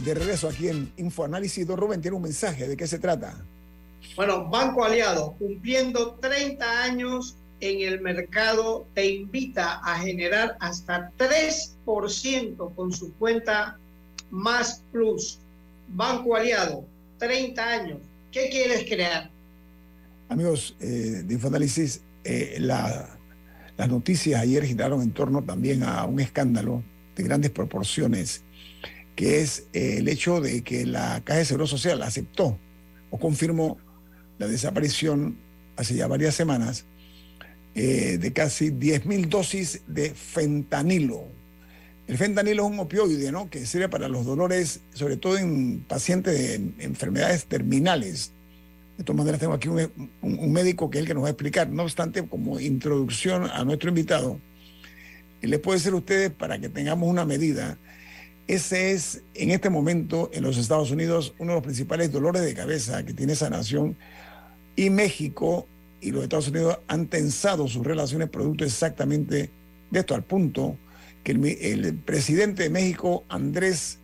[0.07, 2.67] De regreso aquí en Infoanálisis, don Rubén tiene un mensaje.
[2.67, 3.35] ¿De qué se trata?
[4.15, 12.73] Bueno, Banco Aliado, cumpliendo 30 años en el mercado, te invita a generar hasta 3%
[12.75, 13.77] con su cuenta
[14.29, 15.39] Más Plus.
[15.89, 16.85] Banco Aliado,
[17.17, 17.99] 30 años.
[18.31, 19.29] ¿Qué quieres crear?
[20.29, 23.09] Amigos eh, de Infoanálisis, eh, la-
[23.77, 26.81] las noticias ayer giraron en torno también a un escándalo
[27.15, 28.43] de grandes proporciones,
[29.17, 32.57] que es eh, el hecho de que la Caja de Seguro Social aceptó
[33.09, 33.77] o confirmó
[34.37, 35.37] la desaparición
[35.75, 36.85] hace ya varias semanas
[37.73, 41.25] eh, de casi 10.000 dosis de fentanilo.
[42.07, 43.49] El fentanilo es un opioide, ¿no?
[43.49, 48.31] Que sirve para los dolores, sobre todo en pacientes de enfermedades terminales.
[48.99, 51.69] De todas maneras, tengo aquí un, médico que es el que nos va a explicar.
[51.69, 54.39] No obstante, como introducción a nuestro invitado,
[55.41, 57.77] y les puedo decir a ustedes para que tengamos una medida,
[58.47, 62.53] ese es en este momento en los Estados Unidos uno de los principales dolores de
[62.53, 63.97] cabeza que tiene esa nación.
[64.75, 65.67] Y México
[65.99, 69.49] y los Estados Unidos han tensado sus relaciones producto exactamente
[69.91, 70.77] de esto, al punto
[71.23, 73.99] que el, presidente de México, Andrés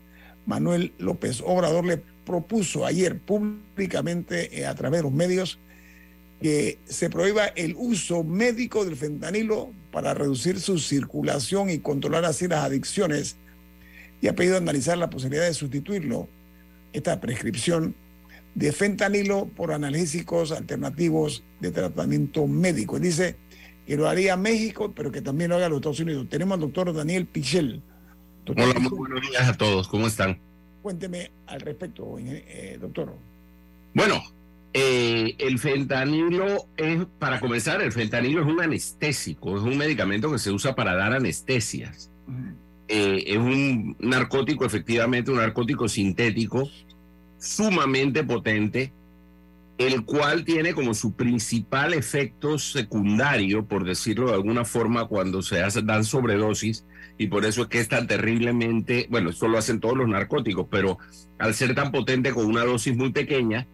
[0.45, 5.59] Manuel López Obrador, le propuso ayer públicamente eh, a través de los medios
[6.41, 12.47] que se prohíba el uso médico del fentanilo para reducir su circulación y controlar así
[12.49, 13.37] las adicciones
[14.23, 16.29] y ha pedido analizar la posibilidad de sustituirlo,
[16.93, 17.93] esta prescripción
[18.55, 22.95] de fentanilo por analgésicos alternativos de tratamiento médico.
[22.95, 23.35] Él dice
[23.85, 26.29] que lo haría México, pero que también lo haga los Estados Unidos.
[26.29, 27.81] Tenemos al doctor Daniel Pichel.
[28.45, 29.89] Doctor Hola, muy buenos días a todos.
[29.89, 30.39] ¿Cómo están?
[30.81, 33.13] Cuénteme al respecto, eh, doctor.
[33.93, 34.23] Bueno,
[34.71, 40.39] eh, el fentanilo es, para comenzar, el fentanilo es un anestésico, es un medicamento que
[40.39, 42.09] se usa para dar anestesias.
[42.95, 46.69] Eh, es un narcótico, efectivamente, un narcótico sintético
[47.39, 48.93] sumamente potente,
[49.79, 55.63] el cual tiene como su principal efecto secundario, por decirlo de alguna forma, cuando se
[55.63, 56.85] hace, dan sobredosis,
[57.17, 60.67] y por eso es que es tan terriblemente, bueno, esto lo hacen todos los narcóticos,
[60.69, 60.99] pero
[61.39, 63.65] al ser tan potente con una dosis muy pequeña,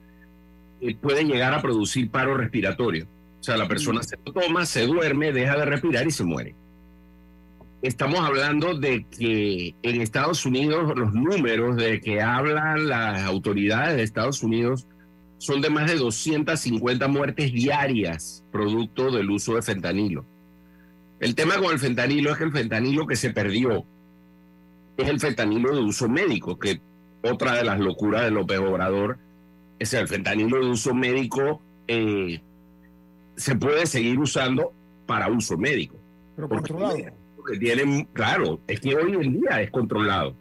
[0.79, 3.05] eh, puede llegar a producir paro respiratorio.
[3.41, 6.55] O sea, la persona se lo toma, se duerme, deja de respirar y se muere.
[7.82, 14.04] Estamos hablando de que en Estados Unidos los números de que hablan las autoridades de
[14.04, 14.86] Estados Unidos
[15.38, 20.26] son de más de 250 muertes diarias producto del uso de fentanilo.
[21.22, 23.86] El tema con el fentanilo es que el fentanilo que se perdió
[24.98, 26.82] es el fentanilo de uso médico, que
[27.24, 29.20] otra de las locuras de López Obrador
[29.80, 32.42] es el fentanilo de uso médico eh,
[33.38, 34.74] se puede seguir usando
[35.06, 35.96] para uso médico.
[36.36, 37.19] Pero Porque controlado.
[37.52, 40.35] Que tienen, claro, es que hoy en día es controlado.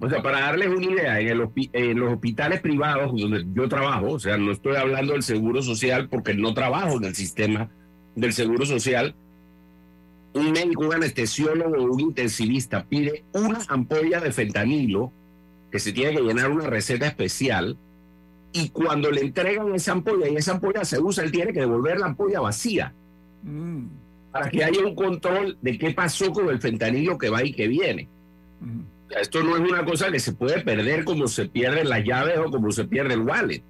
[0.00, 4.12] O sea, para darles una idea, en, el en los hospitales privados donde yo trabajo,
[4.12, 7.68] o sea, no estoy hablando del seguro social porque no trabajo en el sistema
[8.14, 9.14] del seguro social,
[10.32, 15.12] un médico, un anestesiólogo o un intensivista pide una ampolla de fentanilo
[15.70, 17.76] que se tiene que llenar una receta especial
[18.52, 21.98] y cuando le entregan esa ampolla y esa ampolla se usa, él tiene que devolver
[21.98, 22.94] la ampolla vacía
[23.44, 23.86] Mm,
[24.34, 27.68] para que haya un control de qué pasó con el fentanilo que va y que
[27.68, 28.08] viene.
[28.60, 32.02] O sea, esto no es una cosa que se puede perder como se pierden las
[32.02, 33.62] llaves o como se pierde el wallet.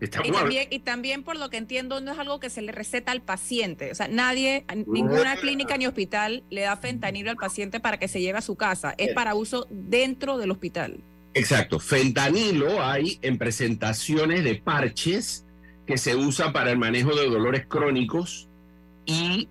[0.00, 3.12] Y también, y también, por lo que entiendo, no es algo que se le receta
[3.12, 3.92] al paciente.
[3.92, 8.22] O sea, nadie, ninguna clínica ni hospital le da fentanilo al paciente para que se
[8.22, 8.94] lleve a su casa.
[8.96, 10.96] Es para uso dentro del hospital.
[11.34, 11.78] Exacto.
[11.78, 15.44] Fentanilo hay en presentaciones de parches
[15.86, 18.45] que se usa para el manejo de dolores crónicos
[19.06, 19.48] y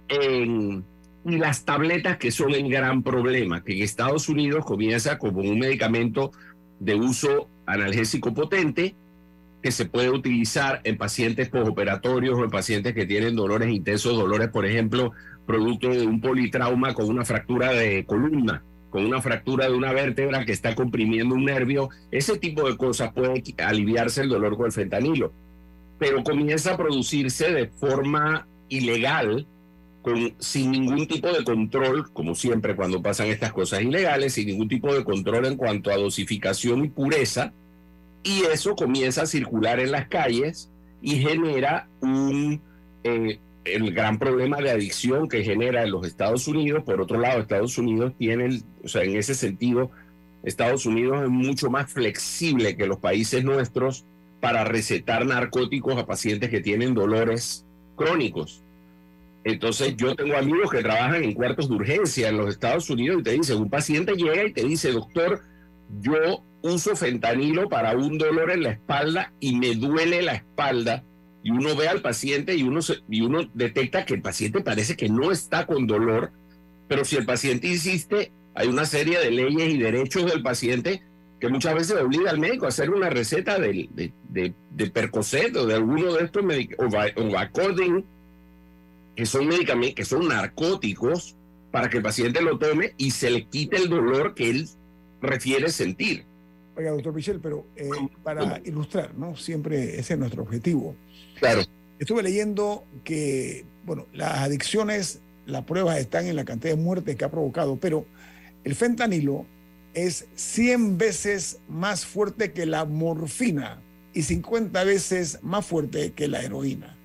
[1.23, 6.31] las tabletas que son el gran problema, que en Estados Unidos comienza como un medicamento
[6.79, 8.95] de uso analgésico potente
[9.63, 14.49] que se puede utilizar en pacientes postoperatorios o en pacientes que tienen dolores intensos, dolores,
[14.49, 15.11] por ejemplo,
[15.47, 20.45] producto de un politrauma con una fractura de columna, con una fractura de una vértebra
[20.45, 21.89] que está comprimiendo un nervio.
[22.11, 25.33] Ese tipo de cosas puede aliviarse el dolor con el fentanilo,
[25.97, 29.47] pero comienza a producirse de forma ilegal
[30.39, 34.93] sin ningún tipo de control, como siempre cuando pasan estas cosas ilegales, sin ningún tipo
[34.93, 37.53] de control en cuanto a dosificación y pureza,
[38.23, 40.69] y eso comienza a circular en las calles
[41.01, 42.61] y genera un,
[43.03, 46.83] eh, el gran problema de adicción que genera en los Estados Unidos.
[46.83, 49.91] Por otro lado, Estados Unidos tiene, o sea, en ese sentido,
[50.43, 54.05] Estados Unidos es mucho más flexible que los países nuestros
[54.39, 57.64] para recetar narcóticos a pacientes que tienen dolores
[57.95, 58.61] crónicos.
[59.43, 63.23] Entonces yo tengo amigos que trabajan en cuartos de urgencia en los Estados Unidos y
[63.23, 65.41] te dicen, un paciente llega y te dice, doctor,
[66.01, 71.03] yo uso fentanilo para un dolor en la espalda y me duele la espalda.
[71.43, 74.95] Y uno ve al paciente y uno, se, y uno detecta que el paciente parece
[74.95, 76.31] que no está con dolor,
[76.87, 81.03] pero si el paciente insiste, hay una serie de leyes y derechos del paciente
[81.45, 85.55] que muchas veces obliga al médico a hacer una receta de, de, de, de Percocet
[85.55, 88.03] o de alguno de estos medicamentos, o Vacodin,
[89.15, 91.35] que son medicamentos, que son narcóticos,
[91.71, 94.67] para que el paciente lo tome y se le quite el dolor que él
[95.21, 96.25] refiere sentir.
[96.75, 97.89] Oiga, doctor Michel, pero eh,
[98.23, 99.35] para ilustrar, ¿no?
[99.35, 100.95] Siempre ese es nuestro objetivo.
[101.37, 101.61] Claro.
[101.99, 107.23] Estuve leyendo que, bueno, las adicciones, las pruebas están en la cantidad de muertes que
[107.23, 108.05] ha provocado, pero
[108.63, 109.45] el fentanilo
[109.95, 113.81] es 100 veces más fuerte que la morfina
[114.13, 116.95] y 50 veces más fuerte que la heroína.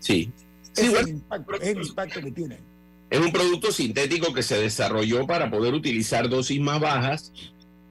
[0.00, 0.32] Sí.
[0.36, 2.58] Es, Sí, el, bueno, impacto, es el impacto que tiene.
[3.10, 7.32] Es un producto sintético que se desarrolló para poder utilizar dosis más bajas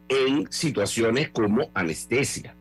[0.07, 2.55] en situaciones como anestesia.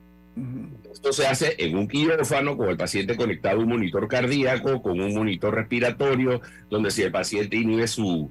[0.93, 5.01] Esto se hace en un quirófano con el paciente conectado a un monitor cardíaco, con
[5.01, 6.41] un monitor respiratorio,
[6.71, 8.31] donde si el paciente inhibe su,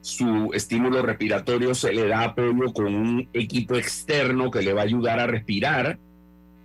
[0.00, 4.84] su estímulo respiratorio, se le da apoyo con un equipo externo que le va a
[4.84, 5.98] ayudar a respirar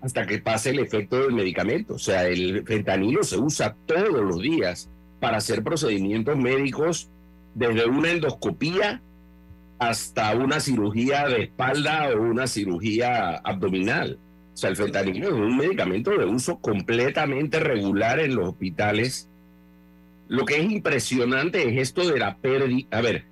[0.01, 1.95] hasta que pase el efecto del medicamento.
[1.95, 7.09] O sea, el fentanilo se usa todos los días para hacer procedimientos médicos,
[7.55, 9.01] desde una endoscopía
[9.79, 14.19] hasta una cirugía de espalda o una cirugía abdominal.
[14.53, 19.29] O sea, el fentanilo es un medicamento de uso completamente regular en los hospitales.
[20.27, 22.87] Lo que es impresionante es esto de la pérdida.
[22.91, 23.25] A ver,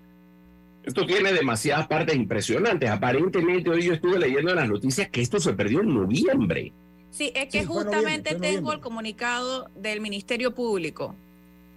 [0.84, 2.90] esto tiene demasiadas partes impresionantes.
[2.90, 6.74] Aparentemente hoy yo estuve leyendo en las noticias que esto se perdió en noviembre.
[7.10, 8.76] Sí, es que Sí, fue justamente noviembre, fue tengo noviembre.
[8.76, 11.16] el comunicado del Ministerio Público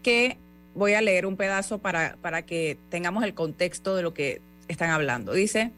[0.02, 0.38] que
[0.74, 4.90] voy a leer un pedazo para, para que tengamos el contexto de lo que están
[4.90, 5.32] hablando.
[5.32, 5.72] Dice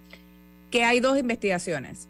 [0.70, 2.09] que hay dos investigaciones.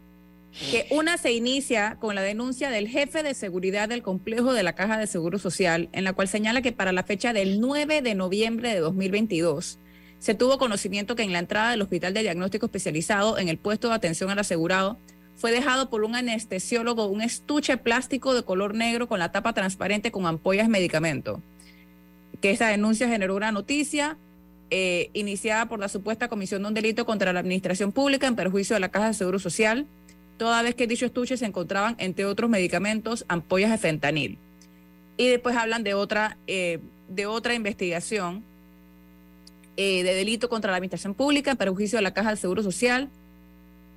[0.71, 4.73] Que una se inicia con la denuncia del jefe de seguridad del complejo de la
[4.73, 8.15] Caja de Seguro Social, en la cual señala que para la fecha del 9 de
[8.15, 9.79] noviembre de 2022
[10.19, 13.87] se tuvo conocimiento que en la entrada del Hospital de Diagnóstico Especializado, en el puesto
[13.87, 14.97] de atención al asegurado,
[15.37, 20.11] fue dejado por un anestesiólogo un estuche plástico de color negro con la tapa transparente
[20.11, 21.41] con ampollas medicamento.
[22.41, 24.17] Que esa denuncia generó una noticia
[24.69, 28.75] eh, iniciada por la supuesta comisión de un delito contra la administración pública en perjuicio
[28.75, 29.87] de la Caja de Seguro Social,
[30.39, 34.39] toda vez que en dicho estuche se encontraban, entre otros medicamentos, ampollas de fentanil.
[35.17, 36.79] Y después hablan de otra, eh,
[37.09, 38.43] de otra investigación
[39.75, 43.09] eh, de delito contra la administración pública en perjuicio de la Caja del Seguro Social.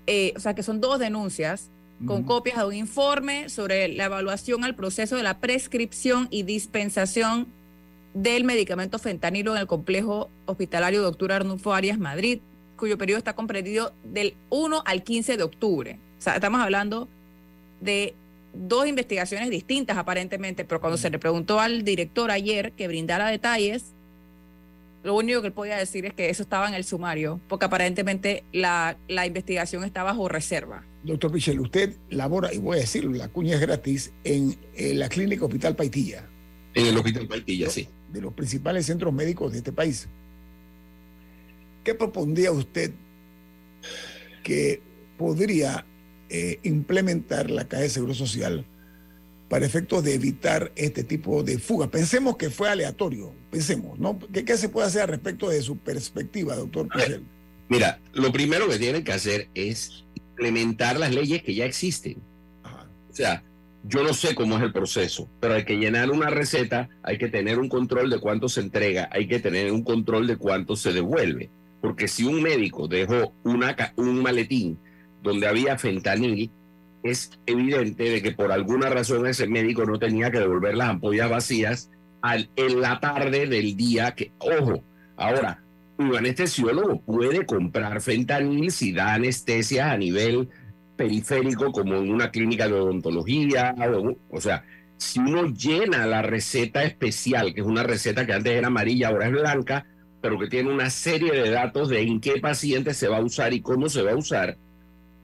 [0.09, 1.70] Eh, o sea, que son dos denuncias
[2.05, 7.47] con copias de un informe sobre la evaluación al proceso de la prescripción y dispensación
[8.12, 12.40] del medicamento fentanilo en el complejo hospitalario Doctor Arnulfo Arias Madrid,
[12.76, 15.99] cuyo periodo está comprendido del 1 al 15 de octubre.
[16.23, 17.09] O sea, estamos hablando
[17.81, 18.14] de
[18.55, 23.87] dos investigaciones distintas aparentemente, pero cuando se le preguntó al director ayer que brindara detalles,
[25.03, 28.45] lo único que él podía decir es que eso estaba en el sumario, porque aparentemente
[28.53, 30.85] la, la investigación está bajo reserva.
[31.03, 35.09] Doctor Michel, usted labora, y voy a decirlo, la cuña es gratis, en, eh, la
[35.09, 36.29] clínica Hospital Paitilla,
[36.75, 37.89] En el hospital Paitilla, sí.
[38.12, 40.07] de los principales centros médicos de este país.
[41.83, 42.93] ¿Qué propondría usted
[44.45, 44.81] que
[45.18, 45.85] podría
[46.35, 48.64] eh, implementar la Caja de Seguro Social
[49.51, 51.91] para efectos de evitar este tipo de fuga.
[51.91, 54.18] Pensemos que fue aleatorio, pensemos, ¿no?
[54.33, 57.22] ¿Qué, qué se puede hacer al respecto de su perspectiva, doctor Pichel?
[57.68, 62.16] Mira, lo primero que tienen que hacer es implementar las leyes que ya existen.
[62.64, 63.45] O sea,
[63.85, 67.28] yo no sé cómo es el proceso, pero hay que llenar una receta, hay que
[67.28, 70.95] tener un control de cuánto se entrega, hay que tener un control de cuánto se
[70.95, 71.51] devuelve.
[71.83, 74.78] Porque si un médico dejó una, un maletín
[75.23, 76.51] donde había fentanil,
[77.03, 81.31] es evidente de que por alguna razón ese médico no tenía que devolver las ampollas
[81.31, 81.91] vacías
[82.57, 84.85] en la tarde del día que, ojo,
[85.16, 85.62] ahora,
[85.99, 90.49] un anestesiólogo puede comprar fentanil si da anestesia a nivel
[90.97, 94.64] periférico como en una clínica de odontología, o, o sea,
[94.97, 99.27] si uno llena la receta especial, que es una receta que antes era amarilla, ahora
[99.27, 99.87] es blanca,
[100.20, 103.53] pero que tiene una serie de datos de en qué paciente se va a usar
[103.53, 104.57] y cómo se va a usar,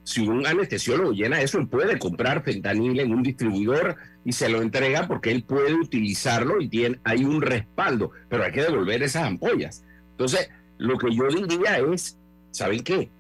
[0.09, 4.63] si un anestesiólogo llena eso, él puede comprar fentanil en un distribuidor y se lo
[4.63, 9.25] entrega porque él puede utilizarlo y tiene, hay un respaldo, pero hay que devolver esas
[9.25, 9.85] ampollas.
[10.13, 10.49] Entonces,
[10.79, 12.17] lo que yo diría es,
[12.53, 13.11] ¿saben qué?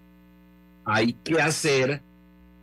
[0.86, 2.00] Hay que hacer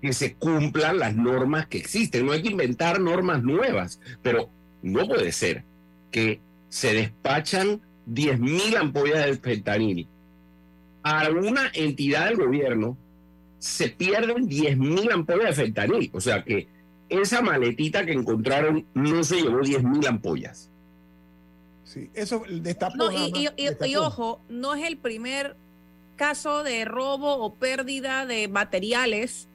[0.01, 2.25] que se cumplan las normas que existen.
[2.25, 4.49] No hay que inventar normas nuevas, pero
[4.81, 5.63] no puede ser
[6.09, 10.07] que se despachan 10.000 ampollas de fentanil
[11.03, 12.97] a una entidad del gobierno,
[13.65, 16.11] se pierden 10.000 ampollas de fentanil.
[16.13, 16.67] O sea que
[17.09, 20.69] esa maletita que encontraron no se llevó 10.000 ampollas.
[21.83, 22.95] Sí, eso destapó.
[22.97, 23.85] No, y, más, y- y- destapó.
[23.85, 25.55] y ojo, no es el primer
[26.15, 29.47] caso de robo o pérdida de materiales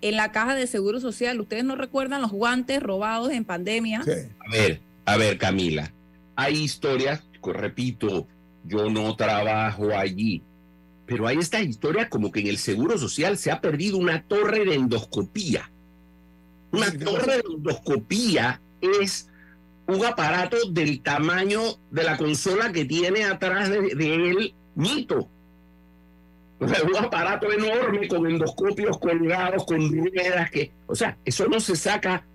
[0.00, 1.38] en la caja de seguro social.
[1.38, 4.00] ¿Ustedes no recuerdan los guantes robados en pandemia?
[4.00, 5.92] A ver, a ver, Camila,
[6.36, 8.26] hay historias, repito,
[8.64, 10.42] yo no trabajo allí,
[11.08, 14.66] pero hay estas historias como que en el Seguro Social se ha perdido una torre
[14.66, 15.72] de endoscopía.
[16.70, 19.30] Una torre de endoscopía es
[19.86, 25.30] un aparato del tamaño de la consola que tiene atrás de, de él Mito.
[26.60, 31.58] O sea, un aparato enorme con endoscopios colgados, con ruedas que, o sea, eso no
[31.58, 32.26] se saca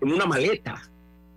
[0.00, 0.82] en una maleta.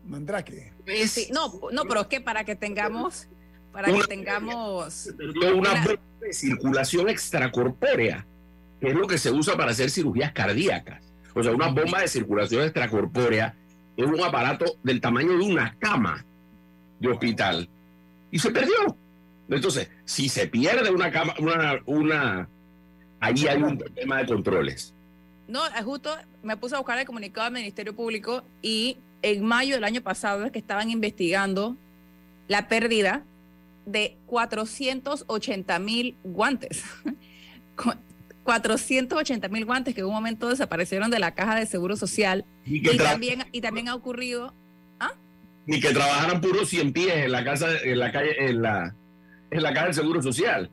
[0.06, 0.74] Mandrake.
[1.06, 3.28] Sí, no, no, pero es que para que tengamos,
[3.74, 8.26] para que tengamos una bomba de circulación extracorpórea,
[8.80, 11.04] que es lo que se usa para hacer cirugías cardíacas.
[11.34, 13.56] O sea, una bomba de circulación extracorpórea
[13.98, 16.24] es un aparato del tamaño de una cama
[17.00, 17.68] de hospital.
[18.30, 18.96] Y se perdió.
[19.50, 22.48] Entonces, si se pierde una cama, una, una
[23.20, 24.94] ahí hay un problema de controles.
[25.48, 29.84] No, justo me puse a buscar el comunicado del Ministerio Público y en mayo del
[29.84, 31.76] año pasado es que estaban investigando
[32.48, 33.24] la pérdida
[33.86, 36.84] de 480 mil guantes.
[37.76, 37.94] Cu-
[38.44, 42.44] 480 mil guantes que en un momento desaparecieron de la caja de Seguro Social.
[42.66, 44.54] Y también, y también ha ocurrido
[45.66, 48.94] Ni que trabajaran puros 100 pies en la casa, en la calle, en la,
[49.50, 50.70] en la caja del Seguro Social.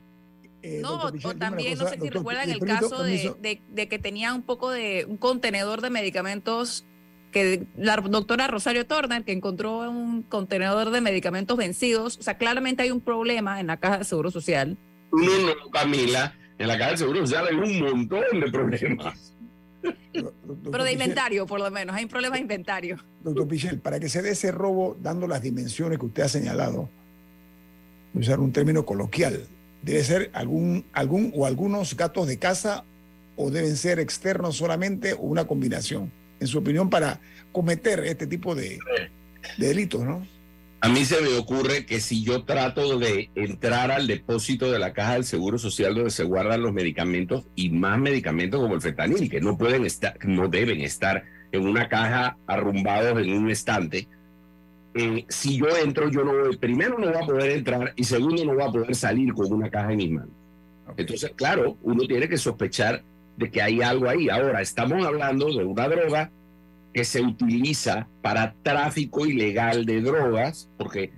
[0.81, 3.87] No, o también, no sé si doctor, recuerdan eh, el permiso, caso de, de- de
[3.87, 6.85] que tenía un poco de un contenedor de medicamentos
[7.31, 12.17] que la doctora Rosario Turner, que encontró un contenedor de medicamentos vencidos.
[12.19, 14.77] O sea, claramente hay un problema en la caja de Seguro Social.
[15.11, 19.33] No, no, Camila, en la caja del Seguro Social hay un montón de problemas.
[20.71, 21.95] Pero de inventario, por lo menos.
[21.95, 22.97] Hay un problema de inventario.
[23.23, 26.89] Doctor Pichel, para que se dé ese robo, dando las dimensiones que usted ha señalado,
[28.13, 29.47] voy a usar un término coloquial,
[29.81, 32.83] debe ser algún, algún o algunos gatos de casa
[33.35, 36.11] o deben ser externos solamente o una combinación,
[36.41, 37.21] en su opinión, para
[37.53, 38.79] cometer este tipo de,
[39.57, 40.27] de delitos, ¿no?
[40.83, 44.93] A mí se me ocurre que si yo trato de entrar al depósito de la
[44.93, 49.29] caja del Seguro Social donde se guardan los medicamentos y más medicamentos como el fentanil,
[49.29, 54.07] que no pueden estar, no deben estar en una caja arrumbados en un estante.
[54.95, 58.43] eh, si yo entro, yo no voy, primero no voy a poder entrar y segundo
[58.43, 60.31] no voy a poder salir con una caja en mis manos.
[60.97, 63.03] Entonces, claro, uno tiene que sospechar
[63.41, 64.29] de que hay algo ahí.
[64.29, 66.31] Ahora, estamos hablando de una droga
[66.93, 71.11] que se utiliza para tráfico ilegal de drogas, porque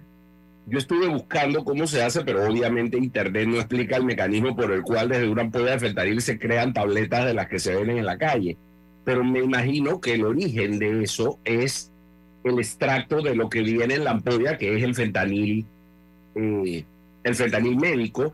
[0.66, 4.82] yo estuve buscando cómo se hace, pero obviamente Internet no explica el mecanismo por el
[4.84, 8.06] cual desde una ampolla de fentanil se crean tabletas de las que se venden en
[8.06, 8.58] la calle.
[9.04, 11.92] Pero me imagino que el origen de eso es
[12.46, 15.66] el extracto de lo que viene en la ampolla, que es el fentanil,
[16.36, 16.86] eh,
[17.24, 18.34] el fentanil médico.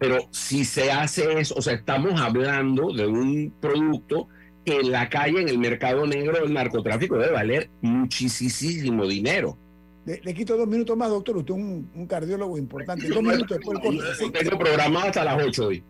[0.00, 4.28] Pero si se hace eso, o sea, estamos hablando de un producto
[4.64, 9.58] que en la calle, en el mercado negro del narcotráfico, debe valer muchísimo dinero.
[10.06, 11.36] Le, le quito dos minutos más, doctor.
[11.36, 13.08] Usted es un, un cardiólogo importante.
[13.08, 15.84] Dos minutos después tengo programado hasta las 8 hoy.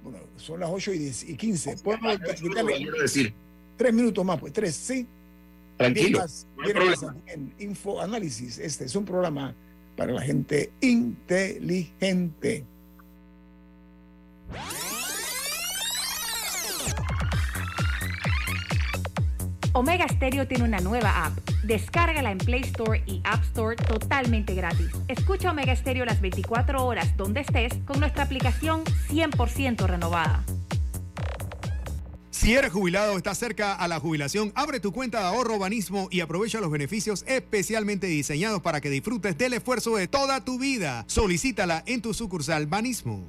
[0.00, 1.76] Bueno, son las 8 y, 10 y 15.
[1.78, 3.34] ¿Podemos quitarle decir.
[3.76, 4.38] tres minutos más?
[4.38, 5.08] Pues tres, sí.
[5.76, 6.20] Tranquilo.
[6.20, 8.58] Más, no en Info Análisis.
[8.58, 9.56] Este es un programa
[9.96, 12.64] para la gente inteligente.
[19.78, 21.38] Omega Stereo tiene una nueva app.
[21.62, 24.88] Descárgala en Play Store y App Store totalmente gratis.
[25.06, 30.42] Escucha Omega Stereo las 24 horas donde estés con nuestra aplicación 100% renovada.
[32.30, 36.08] Si eres jubilado o estás cerca a la jubilación, abre tu cuenta de ahorro Banismo
[36.10, 41.04] y aprovecha los beneficios especialmente diseñados para que disfrutes del esfuerzo de toda tu vida.
[41.06, 43.28] Solicítala en tu sucursal Banismo.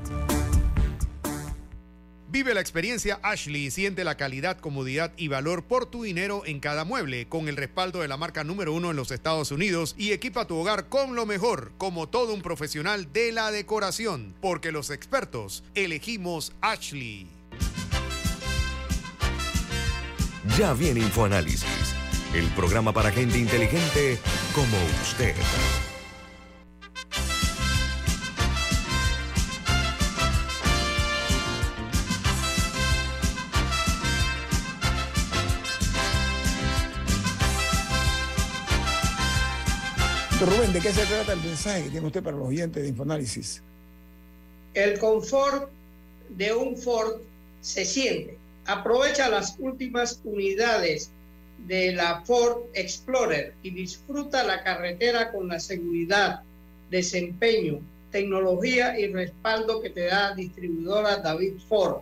[2.31, 6.61] Vive la experiencia Ashley y siente la calidad, comodidad y valor por tu dinero en
[6.61, 10.13] cada mueble, con el respaldo de la marca número uno en los Estados Unidos y
[10.13, 14.91] equipa tu hogar con lo mejor, como todo un profesional de la decoración, porque los
[14.91, 17.27] expertos elegimos Ashley.
[20.57, 21.65] Ya viene InfoAnálisis,
[22.33, 24.17] el programa para gente inteligente
[24.55, 25.35] como usted.
[40.45, 43.61] Rubén, ¿de qué se trata el mensaje que tiene usted para los oyentes de Infoanálisis?
[44.73, 45.69] El confort
[46.29, 47.17] de un Ford
[47.61, 48.37] se siente.
[48.65, 51.11] Aprovecha las últimas unidades
[51.67, 56.41] de la Ford Explorer y disfruta la carretera con la seguridad,
[56.89, 57.79] desempeño,
[58.11, 62.01] tecnología y respaldo que te da distribuidora David Ford.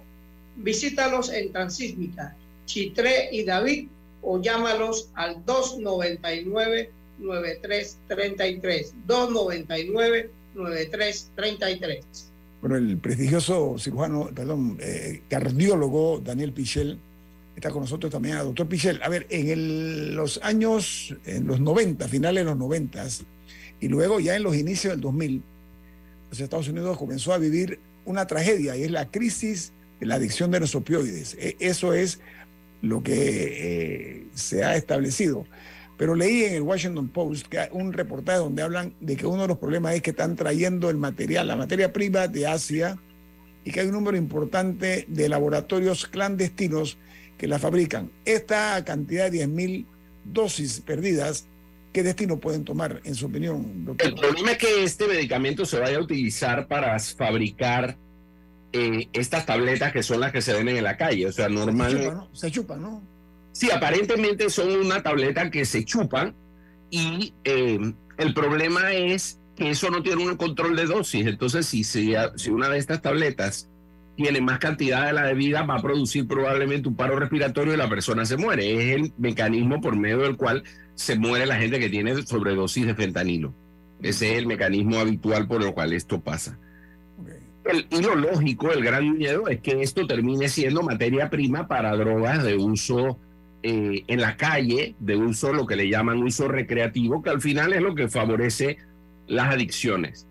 [0.55, 3.89] Visítalos en Transísmica, Chitré y David
[4.21, 12.05] o llámalos al 299 9333 299 9333
[12.61, 16.99] Bueno, el prestigioso cirujano, perdón, eh, cardiólogo Daniel Pichel
[17.55, 18.37] está con nosotros también.
[18.37, 23.05] Doctor Pichel, a ver, en el- los años, en los 90, finales de los 90
[23.81, 25.41] y luego ya en los inicios del 2000,
[26.31, 30.51] los Estados Unidos comenzó a vivir una tragedia y es la crisis de la adicción
[30.51, 31.35] de los opioides.
[31.39, 32.19] E- Eso es
[32.81, 35.45] lo que eh, se ha establecido.
[35.99, 39.41] Pero leí en el Washington Post que hay un reportaje donde hablan de que uno
[39.41, 42.97] de los problemas es que están trayendo el material, la materia prima de Asia
[43.65, 46.97] y que hay un número importante de laboratorios clandestinos
[47.37, 48.11] que la fabrican.
[48.23, 49.85] Esta cantidad de 10.000
[50.23, 51.47] dosis perdidas,
[51.91, 54.07] ¿qué destino pueden tomar, en su opinión, doctor?
[54.07, 57.97] El problema es que este medicamento se vaya a utilizar para fabricar
[58.71, 61.27] eh, estas tabletas que son las que se venden en la calle.
[61.27, 62.13] O sea, Se chupa, normal.
[62.13, 62.29] ¿no?
[62.33, 63.03] Se chupa, ¿no?
[63.59, 66.33] Sí, aparentemente son una tableta que se chupan
[66.89, 67.77] y eh,
[68.17, 71.27] el problema es que eso no tiene un control de dosis.
[71.27, 73.69] Entonces, si, si, si una de estas tabletas
[74.15, 77.89] tiene más cantidad de la debida, va a producir probablemente un paro respiratorio y la
[77.89, 78.75] persona se muere.
[78.75, 80.63] Es el mecanismo por medio del cual
[80.95, 83.53] se muere la gente que tiene sobredosis de fentanilo.
[84.01, 86.57] Ese es el mecanismo habitual por el cual esto pasa.
[87.65, 91.93] El, y lo lógico, el gran miedo es que esto termine siendo materia prima para
[91.97, 93.19] drogas de uso
[93.61, 97.73] eh, en la calle, de uso lo que le llaman uso recreativo, que al final
[97.73, 98.77] es lo que favorece
[99.27, 100.27] las adicciones.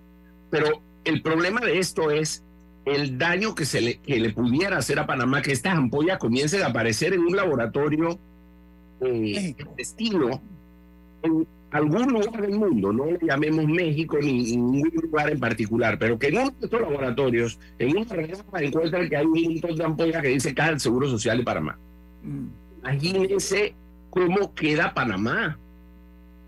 [0.50, 2.44] Pero el problema de esto es
[2.84, 6.62] el daño que, se le, que le pudiera hacer a Panamá, que estas ampollas comiencen
[6.62, 8.18] a aparecer en un laboratorio
[9.00, 10.42] eh, destino
[11.22, 16.18] en algún lugar del mundo, no le llamemos México ni ningún lugar en particular, pero
[16.18, 19.84] que en uno de estos laboratorios, en una reserva, encuentran que hay un montón de
[19.84, 21.78] ampollas que dice Caja del Seguro Social de Panamá.
[22.82, 23.74] Imagínense
[24.10, 25.58] cómo queda Panamá.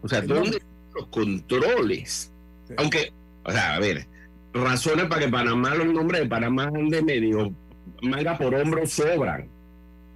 [0.02, 2.32] O sea, ¿dónde están los controles?
[2.76, 3.12] Aunque,
[3.44, 4.06] o sea, a ver,
[4.52, 7.52] razones para que Panamá, los nombres de Panamá ande medio
[8.02, 9.48] manga por hombro sobran.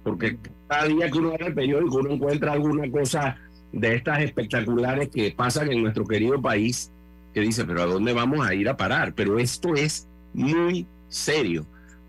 [0.03, 0.37] Porque
[0.67, 3.37] cada día que uno abre el periódico uno encuentra alguna cosa
[3.71, 6.91] de estas espectaculares que pasan en nuestro querido país.
[7.33, 9.13] que dice, pero ¿a dónde vamos a ir a parar?
[9.13, 11.65] Pero esto es muy serio.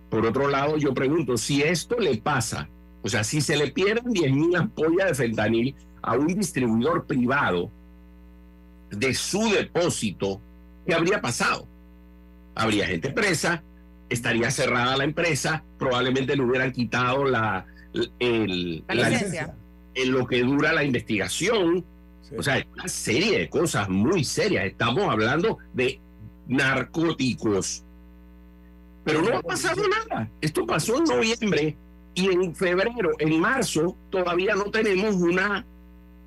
[0.09, 2.68] Por otro lado, yo pregunto, si esto le pasa,
[3.07, 7.70] o sea, si se le pierden 10 mil ampollas de fentanil a un distribuidor privado
[8.90, 10.40] de su depósito,
[10.84, 11.68] ¿qué habría pasado?
[12.57, 13.62] Habría gente presa,
[14.09, 17.64] estaría cerrada la empresa, probablemente le hubieran quitado la,
[18.18, 19.54] el, La licencia.
[19.94, 21.84] en lo que dura la investigación.
[22.36, 24.64] O sea, es una serie de cosas muy serias.
[24.64, 26.00] Estamos hablando de
[26.48, 27.84] narcóticos.
[29.04, 30.28] Pero no ha pasado nada.
[30.40, 31.76] Esto pasó en noviembre
[32.16, 35.64] y en febrero, en marzo, todavía no tenemos una,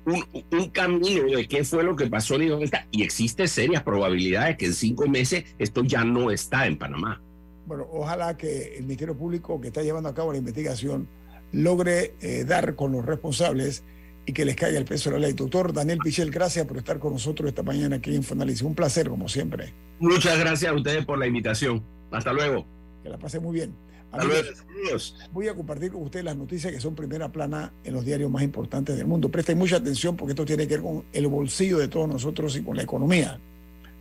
[0.06, 2.86] un, un camino de qué fue lo que pasó ni dónde está.
[2.92, 7.20] Y existe serias probabilidades que en cinco meses esto ya no está en Panamá.
[7.66, 11.08] Bueno, ojalá que el Ministerio Público que está llevando a cabo la investigación
[11.52, 13.82] logre eh, dar con los responsables
[14.26, 15.32] y que les caiga el peso de la ley.
[15.32, 18.62] Doctor Daniel Pichel, gracias por estar con nosotros esta mañana aquí en Infoanálisis.
[18.62, 19.72] Un placer, como siempre.
[19.98, 21.82] Muchas gracias a ustedes por la invitación.
[22.12, 22.64] Hasta luego.
[23.02, 23.74] Que la pase muy bien.
[24.10, 25.16] Saludos.
[25.32, 28.42] Voy a compartir con ustedes las noticias que son primera plana en los diarios más
[28.42, 29.28] importantes del mundo.
[29.28, 32.62] Presten mucha atención porque esto tiene que ver con el bolsillo de todos nosotros y
[32.62, 33.38] con la economía.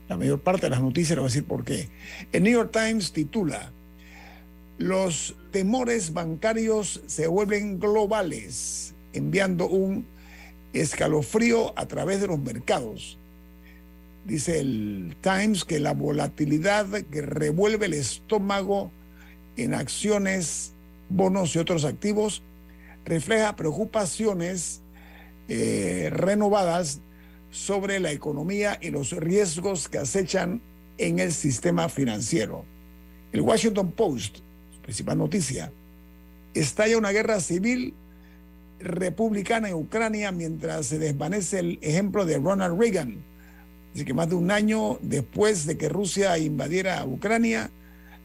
[0.07, 1.89] La mayor parte de las noticias les voy a decir por qué.
[2.32, 3.72] El New York Times titula,
[4.80, 10.05] los temores bancarios se vuelven globales, enviando un
[10.74, 13.18] escalofrío a través de los mercados.
[14.26, 18.91] Dice el Times que la volatilidad que revuelve el estómago
[19.64, 20.74] en acciones,
[21.10, 22.43] bonos y otros activos
[23.05, 24.82] refleja preocupaciones
[25.47, 27.01] eh, renovadas
[27.49, 30.62] sobre la economía y los riesgos que acechan
[30.97, 32.66] en el sistema financiero.
[33.32, 34.38] El Washington Post,
[34.74, 35.72] su principal noticia,
[36.53, 37.93] estalla una guerra civil
[38.80, 43.24] republicana en Ucrania mientras se desvanece el ejemplo de Ronald Reagan.
[43.93, 47.72] Dice que más de un año después de que Rusia invadiera Ucrania,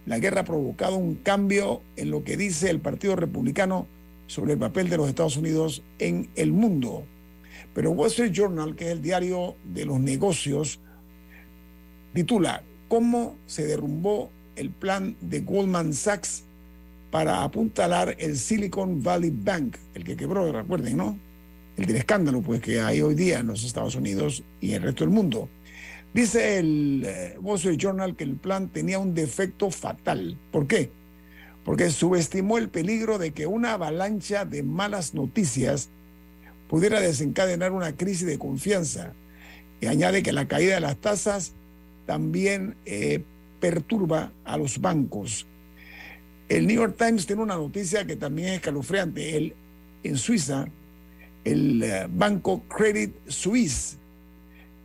[0.06, 3.86] la guerra ha provocado un cambio en lo que dice el Partido Republicano
[4.26, 7.04] sobre el papel de los Estados Unidos en el mundo.
[7.74, 10.80] Pero Wall Street Journal, que es el diario de los negocios,
[12.12, 16.44] titula ¿Cómo se derrumbó el plan de Goldman Sachs
[17.10, 21.18] para apuntalar el Silicon Valley Bank, el que quebró, recuerden, ¿no?
[21.76, 24.82] El del escándalo pues, que hay hoy día en los Estados Unidos y en el
[24.82, 25.48] resto del mundo.
[26.14, 30.38] Dice el eh, Wall Street Journal que el plan tenía un defecto fatal.
[30.52, 30.90] ¿Por qué?
[31.64, 35.88] Porque subestimó el peligro de que una avalancha de malas noticias
[36.68, 39.12] pudiera desencadenar una crisis de confianza.
[39.80, 41.52] Y añade que la caída de las tasas
[42.06, 43.24] también eh,
[43.58, 45.48] perturba a los bancos.
[46.48, 49.36] El New York Times tiene una noticia que también es escalofriante.
[49.36, 49.54] El,
[50.04, 50.68] en Suiza,
[51.42, 53.98] el eh, banco Credit Suisse,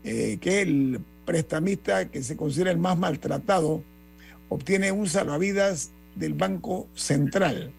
[0.01, 0.99] que es el
[1.29, 3.83] prestamista que se considera el más maltratado,
[4.49, 7.71] obtiene un salvavidas del Banco Central,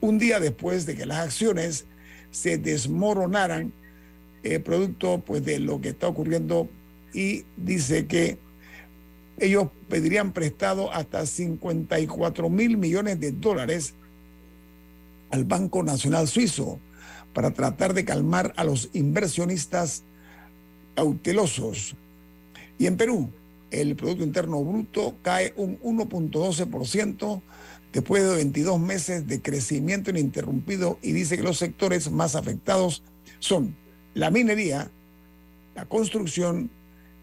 [0.00, 1.84] un día después de que las acciones
[2.30, 3.74] se desmoronaran,
[4.42, 6.70] eh, producto pues, de lo que está ocurriendo,
[7.12, 8.38] y dice que
[9.40, 13.92] ellos pedirían prestado hasta 54 mil millones de dólares
[15.30, 16.80] al Banco Nacional Suizo
[17.34, 20.02] para tratar de calmar a los inversionistas
[20.94, 21.94] cautelosos.
[22.78, 23.30] Y en Perú,
[23.70, 27.42] el Producto Interno Bruto cae un 1.12%
[27.92, 33.02] después de 22 meses de crecimiento ininterrumpido y dice que los sectores más afectados
[33.38, 33.74] son
[34.14, 34.90] la minería,
[35.74, 36.70] la construcción,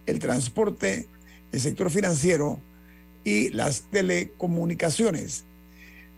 [0.05, 1.07] el transporte,
[1.51, 2.59] el sector financiero
[3.23, 5.45] y las telecomunicaciones.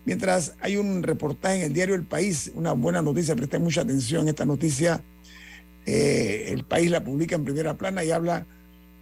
[0.06, 4.28] Mientras hay un reportaje en el diario El País, una buena noticia, presten mucha atención
[4.28, 5.04] a esta noticia.
[5.86, 8.46] Eh, el País la publica en primera plana y habla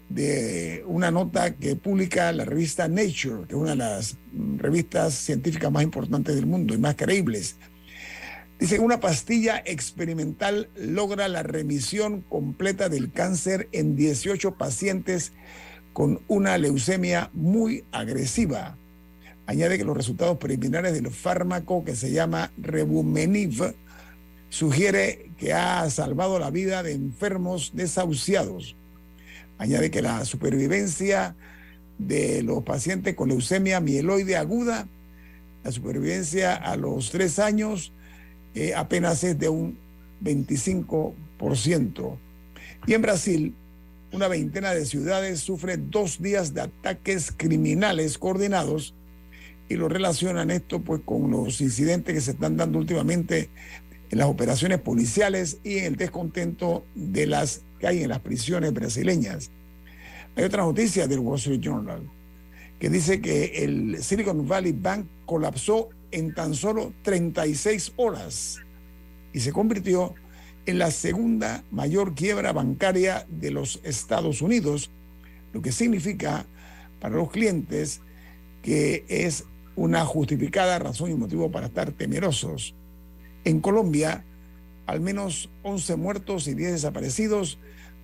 [0.09, 4.17] de una nota que publica la revista Nature, que es una de las
[4.57, 7.55] revistas científicas más importantes del mundo y más creíbles.
[8.59, 15.33] Dice que una pastilla experimental logra la remisión completa del cáncer en 18 pacientes
[15.91, 18.77] con una leucemia muy agresiva.
[19.45, 23.75] Añade que los resultados preliminares del fármaco que se llama Rebumenib
[24.49, 28.75] sugiere que ha salvado la vida de enfermos desahuciados.
[29.57, 31.35] Añade que la supervivencia
[31.97, 34.87] de los pacientes con leucemia mieloide aguda,
[35.63, 37.93] la supervivencia a los tres años
[38.55, 39.77] eh, apenas es de un
[40.23, 42.17] 25%.
[42.85, 43.55] Y en Brasil,
[44.11, 48.93] una veintena de ciudades sufre dos días de ataques criminales coordinados
[49.69, 53.49] y lo relacionan esto pues con los incidentes que se están dando últimamente
[54.11, 58.71] en las operaciones policiales y en el descontento de las que hay en las prisiones
[58.71, 59.51] brasileñas.
[60.37, 62.09] Hay otra noticia del Wall Street Journal
[62.79, 68.61] que dice que el Silicon Valley Bank colapsó en tan solo 36 horas
[69.33, 70.15] y se convirtió
[70.65, 74.89] en la segunda mayor quiebra bancaria de los Estados Unidos,
[75.51, 76.45] lo que significa
[77.01, 77.99] para los clientes
[78.61, 79.43] que es
[79.75, 82.75] una justificada razón y motivo para estar temerosos.
[83.43, 84.23] En Colombia,
[84.85, 87.59] al menos 11 muertos y 10 desaparecidos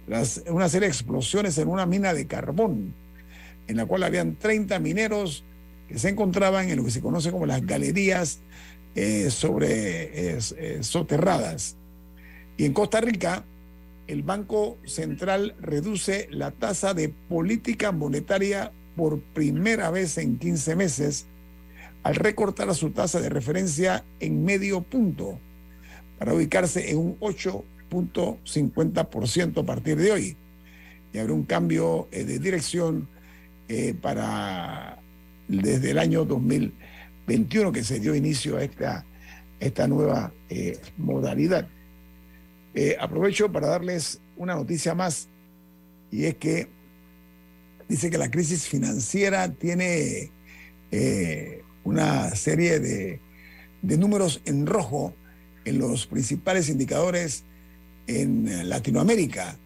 [0.09, 2.95] tras una serie de explosiones en una mina de carbón,
[3.67, 5.43] en la cual habían 30 mineros
[5.87, 8.39] que se encontraban en lo que se conoce como las galerías
[8.95, 11.77] eh, sobre eh, soterradas.
[12.57, 13.45] Y en Costa Rica,
[14.07, 21.27] el Banco Central reduce la tasa de política monetaria por primera vez en 15 meses
[22.01, 25.39] al recortar su tasa de referencia en medio punto
[26.17, 27.17] para ubicarse en un
[27.89, 30.37] 8.50% a partir de hoy.
[31.13, 33.07] Y habrá un cambio eh, de dirección
[33.67, 35.01] eh, para
[35.47, 39.05] desde el año 2021 que se dio inicio a esta,
[39.59, 41.67] esta nueva eh, modalidad.
[42.99, 45.27] aprovecho para darles una noticia más
[46.11, 46.69] y es que
[47.87, 50.31] dice que la crisis financiera tiene
[51.83, 53.19] una serie de,
[53.81, 55.13] números en rojo
[55.65, 57.43] en los principales indicadores
[58.09, 59.57] en Latinoamérica.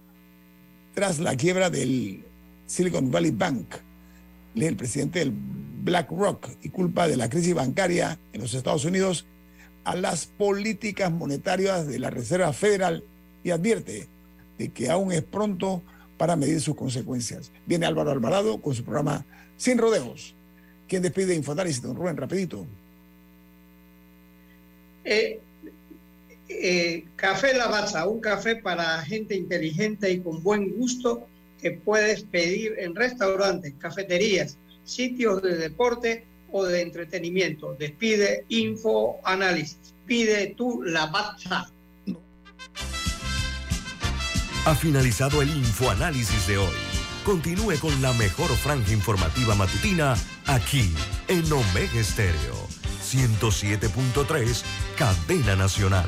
[0.94, 2.25] tras la quiebra del
[2.66, 3.76] Silicon Valley Bank.
[4.56, 9.26] El presidente del BlackRock y culpa de la crisis bancaria en los Estados Unidos
[9.84, 13.04] a las políticas monetarias de la Reserva Federal
[13.44, 14.08] y advierte
[14.58, 15.84] de que aún es pronto
[16.18, 17.52] para medir sus consecuencias.
[17.66, 19.26] Viene Álvaro Alvarado con su programa
[19.58, 20.34] Sin Rodeos.
[20.88, 21.82] ¿Quién despide Infoanálisis?
[21.82, 22.66] Don Rubén, rapidito.
[25.04, 25.40] Eh,
[26.50, 31.28] eh, café Lavazza, un café para gente inteligente y con buen gusto
[31.66, 37.74] que puedes pedir en restaurantes, cafeterías, sitios de deporte o de entretenimiento.
[37.80, 39.96] Despide Info Análisis.
[40.06, 41.72] Pide tu Lavazza.
[44.68, 46.76] Ha finalizado el Infoanálisis de hoy.
[47.26, 50.14] Continúe con la mejor franja informativa matutina
[50.46, 50.94] aquí
[51.28, 52.68] en Omega Estéreo
[53.02, 54.62] 107.3,
[54.96, 56.06] Cadena Nacional.